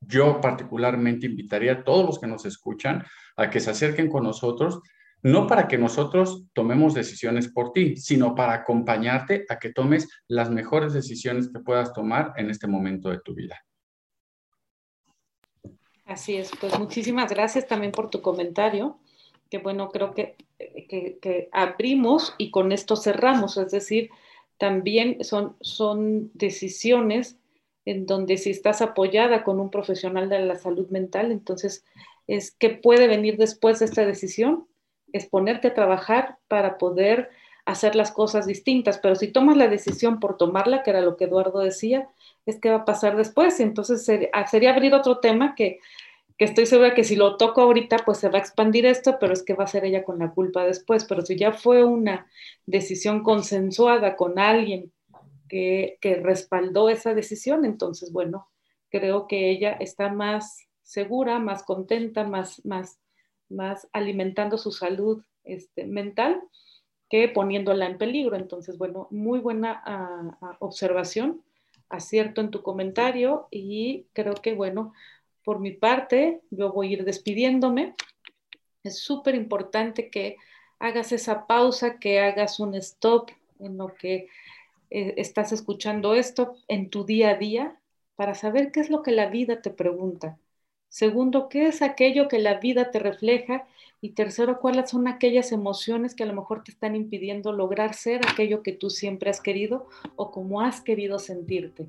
yo 0.01 0.41
particularmente 0.41 1.27
invitaría 1.27 1.73
a 1.73 1.83
todos 1.83 2.05
los 2.05 2.19
que 2.19 2.27
nos 2.27 2.45
escuchan 2.45 3.05
a 3.37 3.49
que 3.49 3.59
se 3.61 3.69
acerquen 3.69 4.09
con 4.09 4.23
nosotros 4.23 4.81
no 5.23 5.47
para 5.47 5.67
que 5.67 5.77
nosotros 5.77 6.45
tomemos 6.53 6.93
decisiones 6.93 7.47
por 7.47 7.71
ti, 7.73 7.95
sino 7.97 8.33
para 8.35 8.53
acompañarte 8.53 9.45
a 9.49 9.59
que 9.59 9.71
tomes 9.71 10.09
las 10.27 10.49
mejores 10.49 10.93
decisiones 10.93 11.49
que 11.51 11.59
puedas 11.59 11.93
tomar 11.93 12.33
en 12.37 12.49
este 12.49 12.67
momento 12.67 13.09
de 13.09 13.19
tu 13.19 13.35
vida. 13.35 13.63
Así 16.05 16.35
es, 16.35 16.51
pues 16.59 16.77
muchísimas 16.77 17.31
gracias 17.31 17.67
también 17.67 17.91
por 17.91 18.09
tu 18.09 18.21
comentario, 18.21 18.99
que 19.49 19.59
bueno, 19.59 19.89
creo 19.89 20.13
que, 20.13 20.35
que, 20.57 21.49
abrimos 21.51 22.35
y 22.37 22.51
con 22.51 22.71
esto 22.71 22.95
cerramos, 22.95 23.57
es 23.57 23.71
decir, 23.71 24.09
también 24.57 25.23
son, 25.23 25.55
son 25.61 26.31
decisiones 26.33 27.37
en 27.85 28.05
donde 28.05 28.37
si 28.37 28.49
estás 28.49 28.81
apoyada 28.81 29.43
con 29.43 29.59
un 29.59 29.69
profesional 29.69 30.29
de 30.29 30.39
la 30.39 30.55
salud 30.55 30.89
mental, 30.89 31.31
entonces 31.31 31.85
es 32.27 32.51
que 32.51 32.69
puede 32.69 33.07
venir 33.07 33.37
después 33.37 33.79
de 33.79 33.85
esta 33.85 34.05
decisión, 34.05 34.67
es 35.13 35.25
ponerte 35.25 35.69
a 35.69 35.73
trabajar 35.73 36.37
para 36.47 36.77
poder 36.77 37.29
hacer 37.65 37.95
las 37.95 38.11
cosas 38.11 38.45
distintas, 38.45 38.97
pero 38.97 39.15
si 39.15 39.27
tomas 39.27 39.57
la 39.57 39.67
decisión 39.67 40.19
por 40.19 40.37
tomarla, 40.37 40.83
que 40.83 40.89
era 40.89 41.01
lo 41.01 41.15
que 41.15 41.25
Eduardo 41.25 41.59
decía, 41.59 42.09
es 42.45 42.59
que 42.59 42.69
va 42.69 42.77
a 42.77 42.85
pasar 42.85 43.15
después. 43.15 43.59
Entonces 43.59 44.07
ah, 44.33 44.47
sería, 44.47 44.71
abrir 44.71 44.93
otro 44.93 45.19
tema 45.19 45.53
que, 45.55 45.79
que, 46.37 46.45
estoy 46.45 46.65
segura 46.65 46.95
que 46.95 47.03
si 47.03 47.15
lo 47.15 47.37
toco 47.37 47.61
ahorita, 47.61 47.97
pues 48.05 48.17
se 48.17 48.29
va 48.29 48.39
a 48.39 48.41
expandir 48.41 48.85
esto, 48.85 49.17
pero 49.19 49.33
es 49.33 49.43
que 49.43 49.53
va 49.53 49.65
a 49.65 49.67
ser 49.67 49.85
ella 49.85 50.03
con 50.03 50.19
la 50.19 50.31
culpa 50.31 50.65
después. 50.65 51.05
Pero 51.05 51.21
si 51.21 51.37
ya 51.37 51.53
fue 51.53 51.83
una 51.83 52.27
decisión 52.65 53.23
consensuada 53.23 54.15
con 54.15 54.39
alguien 54.39 54.91
que, 55.47 55.97
que 56.01 56.15
respaldó 56.15 56.89
esa 56.89 57.13
decisión, 57.13 57.65
entonces, 57.65 58.11
bueno, 58.11 58.47
creo 58.89 59.27
que 59.27 59.49
ella 59.51 59.73
está 59.79 60.11
más 60.11 60.67
segura, 60.83 61.39
más 61.39 61.63
contenta, 61.63 62.23
más, 62.23 62.63
más 62.65 62.99
más 63.51 63.87
alimentando 63.93 64.57
su 64.57 64.71
salud 64.71 65.23
este, 65.43 65.85
mental 65.85 66.41
que 67.09 67.27
poniéndola 67.27 67.85
en 67.85 67.97
peligro. 67.97 68.37
Entonces, 68.37 68.77
bueno, 68.77 69.07
muy 69.11 69.39
buena 69.39 69.81
ah, 69.85 70.37
ah, 70.41 70.57
observación, 70.59 71.43
acierto 71.89 72.39
en 72.39 72.51
tu 72.51 72.63
comentario 72.63 73.47
y 73.51 74.05
creo 74.13 74.33
que, 74.35 74.53
bueno, 74.53 74.93
por 75.43 75.59
mi 75.59 75.71
parte, 75.71 76.41
yo 76.51 76.71
voy 76.71 76.87
a 76.87 76.91
ir 76.93 77.03
despidiéndome. 77.03 77.95
Es 78.83 78.99
súper 78.99 79.35
importante 79.35 80.09
que 80.09 80.37
hagas 80.79 81.11
esa 81.11 81.47
pausa, 81.47 81.99
que 81.99 82.21
hagas 82.21 82.59
un 82.59 82.75
stop 82.75 83.29
en 83.59 83.77
lo 83.77 83.93
que 83.93 84.29
eh, 84.89 85.13
estás 85.17 85.51
escuchando 85.51 86.15
esto 86.15 86.55
en 86.67 86.89
tu 86.89 87.05
día 87.05 87.31
a 87.31 87.35
día 87.35 87.79
para 88.15 88.35
saber 88.35 88.71
qué 88.71 88.79
es 88.79 88.89
lo 88.89 89.03
que 89.03 89.11
la 89.11 89.27
vida 89.27 89.61
te 89.61 89.69
pregunta. 89.69 90.37
Segundo, 90.91 91.47
¿qué 91.47 91.67
es 91.67 91.81
aquello 91.81 92.27
que 92.27 92.37
la 92.37 92.55
vida 92.59 92.91
te 92.91 92.99
refleja? 92.99 93.65
Y 94.01 94.09
tercero, 94.09 94.59
¿cuáles 94.59 94.89
son 94.89 95.07
aquellas 95.07 95.53
emociones 95.53 96.13
que 96.13 96.23
a 96.23 96.25
lo 96.25 96.33
mejor 96.33 96.65
te 96.65 96.71
están 96.71 96.97
impidiendo 96.97 97.53
lograr 97.53 97.93
ser 97.93 98.19
aquello 98.27 98.61
que 98.61 98.73
tú 98.73 98.89
siempre 98.89 99.29
has 99.29 99.39
querido 99.39 99.87
o 100.17 100.31
como 100.31 100.59
has 100.59 100.81
querido 100.81 101.17
sentirte? 101.17 101.87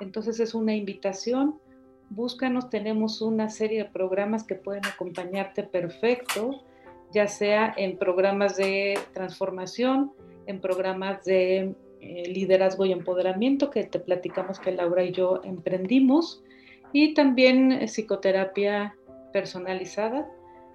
Entonces 0.00 0.40
es 0.40 0.54
una 0.54 0.74
invitación. 0.74 1.60
Búscanos, 2.08 2.70
tenemos 2.70 3.20
una 3.20 3.50
serie 3.50 3.82
de 3.82 3.90
programas 3.90 4.44
que 4.44 4.54
pueden 4.54 4.86
acompañarte 4.86 5.62
perfecto, 5.62 6.64
ya 7.12 7.28
sea 7.28 7.74
en 7.76 7.98
programas 7.98 8.56
de 8.56 8.98
transformación, 9.12 10.10
en 10.46 10.62
programas 10.62 11.22
de 11.26 11.74
eh, 12.00 12.22
liderazgo 12.32 12.86
y 12.86 12.92
empoderamiento 12.92 13.68
que 13.68 13.84
te 13.84 14.00
platicamos 14.00 14.58
que 14.58 14.72
Laura 14.72 15.04
y 15.04 15.12
yo 15.12 15.42
emprendimos 15.44 16.42
y 16.92 17.14
también 17.14 17.72
eh, 17.72 17.86
psicoterapia 17.86 18.94
personalizada, 19.32 20.30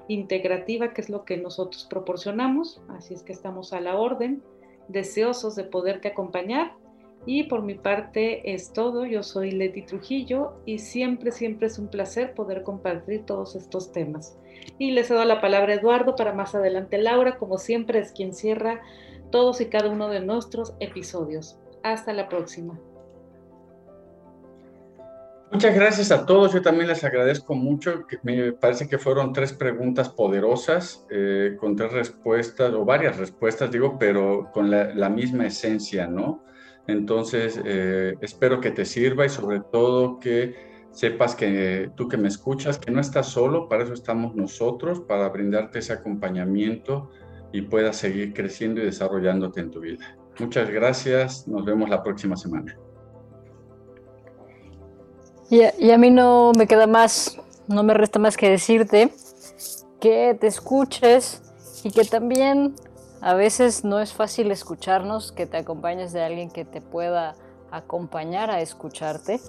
integrativa, 0.07 0.93
que 0.93 1.01
es 1.01 1.09
lo 1.09 1.25
que 1.25 1.37
nosotros 1.37 1.87
proporcionamos, 1.89 2.81
así 2.89 3.13
es 3.13 3.23
que 3.23 3.31
estamos 3.31 3.73
a 3.73 3.79
la 3.79 3.95
orden, 3.95 4.43
deseosos 4.87 5.55
de 5.55 5.63
poderte 5.63 6.09
acompañar. 6.09 6.75
Y 7.25 7.43
por 7.43 7.61
mi 7.61 7.75
parte 7.75 8.53
es 8.53 8.73
todo, 8.73 9.05
yo 9.05 9.23
soy 9.23 9.51
Leti 9.51 9.83
Trujillo 9.83 10.55
y 10.65 10.79
siempre, 10.79 11.31
siempre 11.31 11.67
es 11.67 11.79
un 11.79 11.87
placer 11.87 12.33
poder 12.33 12.63
compartir 12.63 13.25
todos 13.25 13.55
estos 13.55 13.93
temas. 13.93 14.37
Y 14.77 14.91
les 14.91 15.07
cedo 15.07 15.23
la 15.23 15.39
palabra 15.39 15.71
a 15.71 15.77
Eduardo 15.77 16.17
para 16.17 16.33
más 16.33 16.53
adelante 16.53 16.97
Laura, 16.97 17.37
como 17.37 17.57
siempre 17.57 17.99
es 17.99 18.11
quien 18.11 18.33
cierra 18.33 18.81
todos 19.31 19.61
y 19.61 19.67
cada 19.67 19.89
uno 19.89 20.09
de 20.09 20.19
nuestros 20.19 20.75
episodios. 20.81 21.57
Hasta 21.81 22.11
la 22.11 22.27
próxima. 22.27 22.77
Muchas 25.53 25.75
gracias 25.75 26.11
a 26.11 26.25
todos. 26.25 26.51
Yo 26.51 26.63
también 26.63 26.87
les 26.87 27.03
agradezco 27.03 27.53
mucho. 27.53 28.07
Me 28.23 28.53
parece 28.53 28.89
que 28.89 28.97
fueron 28.97 29.33
tres 29.33 29.53
preguntas 29.53 30.09
poderosas, 30.09 31.05
eh, 31.11 31.55
con 31.59 31.75
tres 31.75 31.91
respuestas, 31.91 32.73
o 32.73 32.83
varias 32.83 33.17
respuestas, 33.17 33.69
digo, 33.69 33.99
pero 33.99 34.49
con 34.51 34.71
la, 34.71 35.09
misma 35.09 35.45
esencia, 35.45 36.07
¿no? 36.07 36.43
Entonces, 36.87 37.61
eh, 37.63 38.15
espero 38.21 38.59
que 38.61 38.71
te 38.71 38.83
sirva 38.83 39.27
y 39.27 39.29
sobre 39.29 39.59
todo 39.59 40.19
que 40.19 40.55
sepas 40.89 41.35
que 41.35 41.91
tú 41.95 42.07
que 42.07 42.17
me 42.17 42.29
escuchas, 42.29 42.79
que 42.79 42.89
no 42.89 42.99
estás 42.99 43.27
solo, 43.27 43.69
para 43.69 43.83
eso 43.83 43.93
estamos 43.93 44.33
nosotros, 44.35 45.01
para 45.01 45.29
brindarte 45.29 45.79
ese 45.79 45.93
acompañamiento 45.93 47.11
y 47.51 47.61
puedas 47.61 47.97
seguir 47.97 48.33
creciendo 48.33 48.81
y 48.81 48.85
desarrollándote 48.85 49.61
en 49.61 49.69
tu 49.69 49.81
vida. 49.81 50.17
Muchas 50.39 50.71
gracias. 50.71 51.47
Nos 51.47 51.63
vemos 51.63 51.91
la 51.91 52.01
próxima 52.01 52.35
semana. 52.35 52.75
Y 55.53 55.91
a, 55.91 55.99
mí 55.99 56.09
no 56.09 56.51
me 56.57 56.65
queda 56.65 56.87
más, 56.87 57.39
no 57.67 57.83
me 57.83 57.93
resta 57.93 58.17
más 58.17 58.37
que 58.37 58.49
decirte 58.49 59.13
que 60.01 60.35
te 60.41 60.47
escuches 60.47 61.43
y 61.83 61.91
que 61.91 62.05
también 62.05 62.73
a 63.21 63.35
veces 63.35 63.83
no 63.83 63.99
es 63.99 64.13
fácil 64.13 64.49
escucharnos, 64.49 65.31
que 65.31 65.45
te 65.45 65.57
acompañes 65.57 66.11
de 66.11 66.23
alguien 66.23 66.49
que 66.49 66.65
te 66.65 66.81
pueda 66.81 67.35
acompañar 67.69 68.49
a 68.49 68.61
escucharte, 68.61 69.39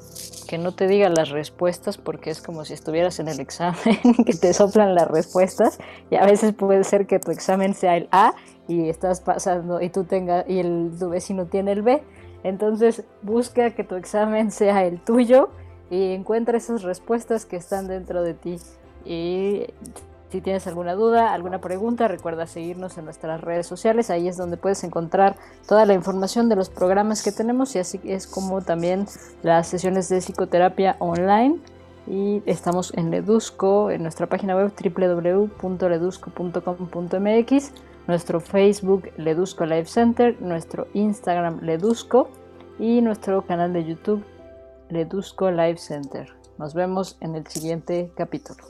que 0.47 0.59
no 0.59 0.75
te 0.75 0.89
diga 0.89 1.09
las 1.09 1.31
respuestas 1.31 1.97
porque 1.97 2.29
es 2.29 2.43
como 2.43 2.67
si 2.67 2.75
estuvieras 2.75 3.19
en 3.19 3.29
el 3.29 3.41
examen, 3.41 3.99
que 4.27 4.35
te 4.35 4.53
soplan 4.53 4.95
las 4.95 5.09
respuestas 5.09 5.79
y 6.11 6.17
a 6.17 6.27
veces 6.27 6.53
puede 6.53 6.85
ser 6.85 7.07
que 7.07 7.19
tu 7.19 7.31
examen 7.31 7.73
sea 7.73 7.97
el 7.97 8.11
A 8.13 8.35
y 8.69 8.91
estás 8.91 9.23
pasando 9.23 9.81
y 9.81 9.89
tú 9.89 10.05
tengas 10.05 10.45
y 10.51 10.59
el 10.59 10.91
tu 10.99 11.09
vecino 11.09 11.47
tiene 11.47 11.73
el 11.73 11.81
B. 11.81 12.03
Entonces 12.43 13.05
busca 13.23 13.71
que 13.71 13.85
tu 13.85 13.95
examen 13.95 14.51
sea 14.51 14.85
el 14.85 15.01
tuyo 15.01 15.49
y 15.91 16.13
encuentra 16.13 16.59
esas 16.59 16.83
respuestas 16.83 17.47
que 17.47 17.57
están 17.57 17.89
dentro 17.89 18.23
de 18.23 18.35
ti. 18.35 18.59
Y 19.05 19.67
si 20.35 20.41
tienes 20.41 20.67
alguna 20.67 20.95
duda, 20.95 21.33
alguna 21.33 21.61
pregunta, 21.61 22.09
recuerda 22.09 22.49
seguirnos 22.49 22.99
en 22.99 23.05
nuestras 23.05 23.41
redes 23.41 23.69
sociales. 23.69 24.11
Ahí 24.11 24.27
es 24.27 24.37
donde 24.37 24.57
puedes 24.57 24.83
encontrar 24.83 25.37
toda 25.69 25.87
la 25.87 25.95
información 25.95 26.49
de 26.49 26.57
los 26.57 26.71
programas 26.71 27.23
que 27.23 27.31
tenemos 27.31 27.77
y 27.77 27.79
así 27.79 28.01
es 28.03 28.27
como 28.27 28.61
también 28.61 29.07
las 29.45 29.69
sesiones 29.69 30.09
de 30.09 30.21
psicoterapia 30.21 30.97
online. 30.99 31.61
Y 32.09 32.43
estamos 32.47 32.93
en 32.95 33.13
Ledusco, 33.13 33.93
en 33.93 34.03
nuestra 34.03 34.27
página 34.27 34.57
web 34.57 34.73
www.ledusco.com.mx, 34.75 37.73
nuestro 38.09 38.41
Facebook 38.41 39.13
Ledusco 39.17 39.65
Live 39.65 39.87
Center, 39.87 40.37
nuestro 40.43 40.89
Instagram 40.95 41.61
Ledusco 41.63 42.29
y 42.79 43.01
nuestro 43.01 43.43
canal 43.43 43.73
de 43.73 43.85
YouTube 43.85 44.25
Ledusco 44.95 45.51
Live 45.51 45.79
Center. 45.79 46.33
Nos 46.57 46.73
vemos 46.73 47.17
en 47.21 47.35
el 47.35 47.45
siguiente 47.49 48.13
capítulo. 48.15 48.63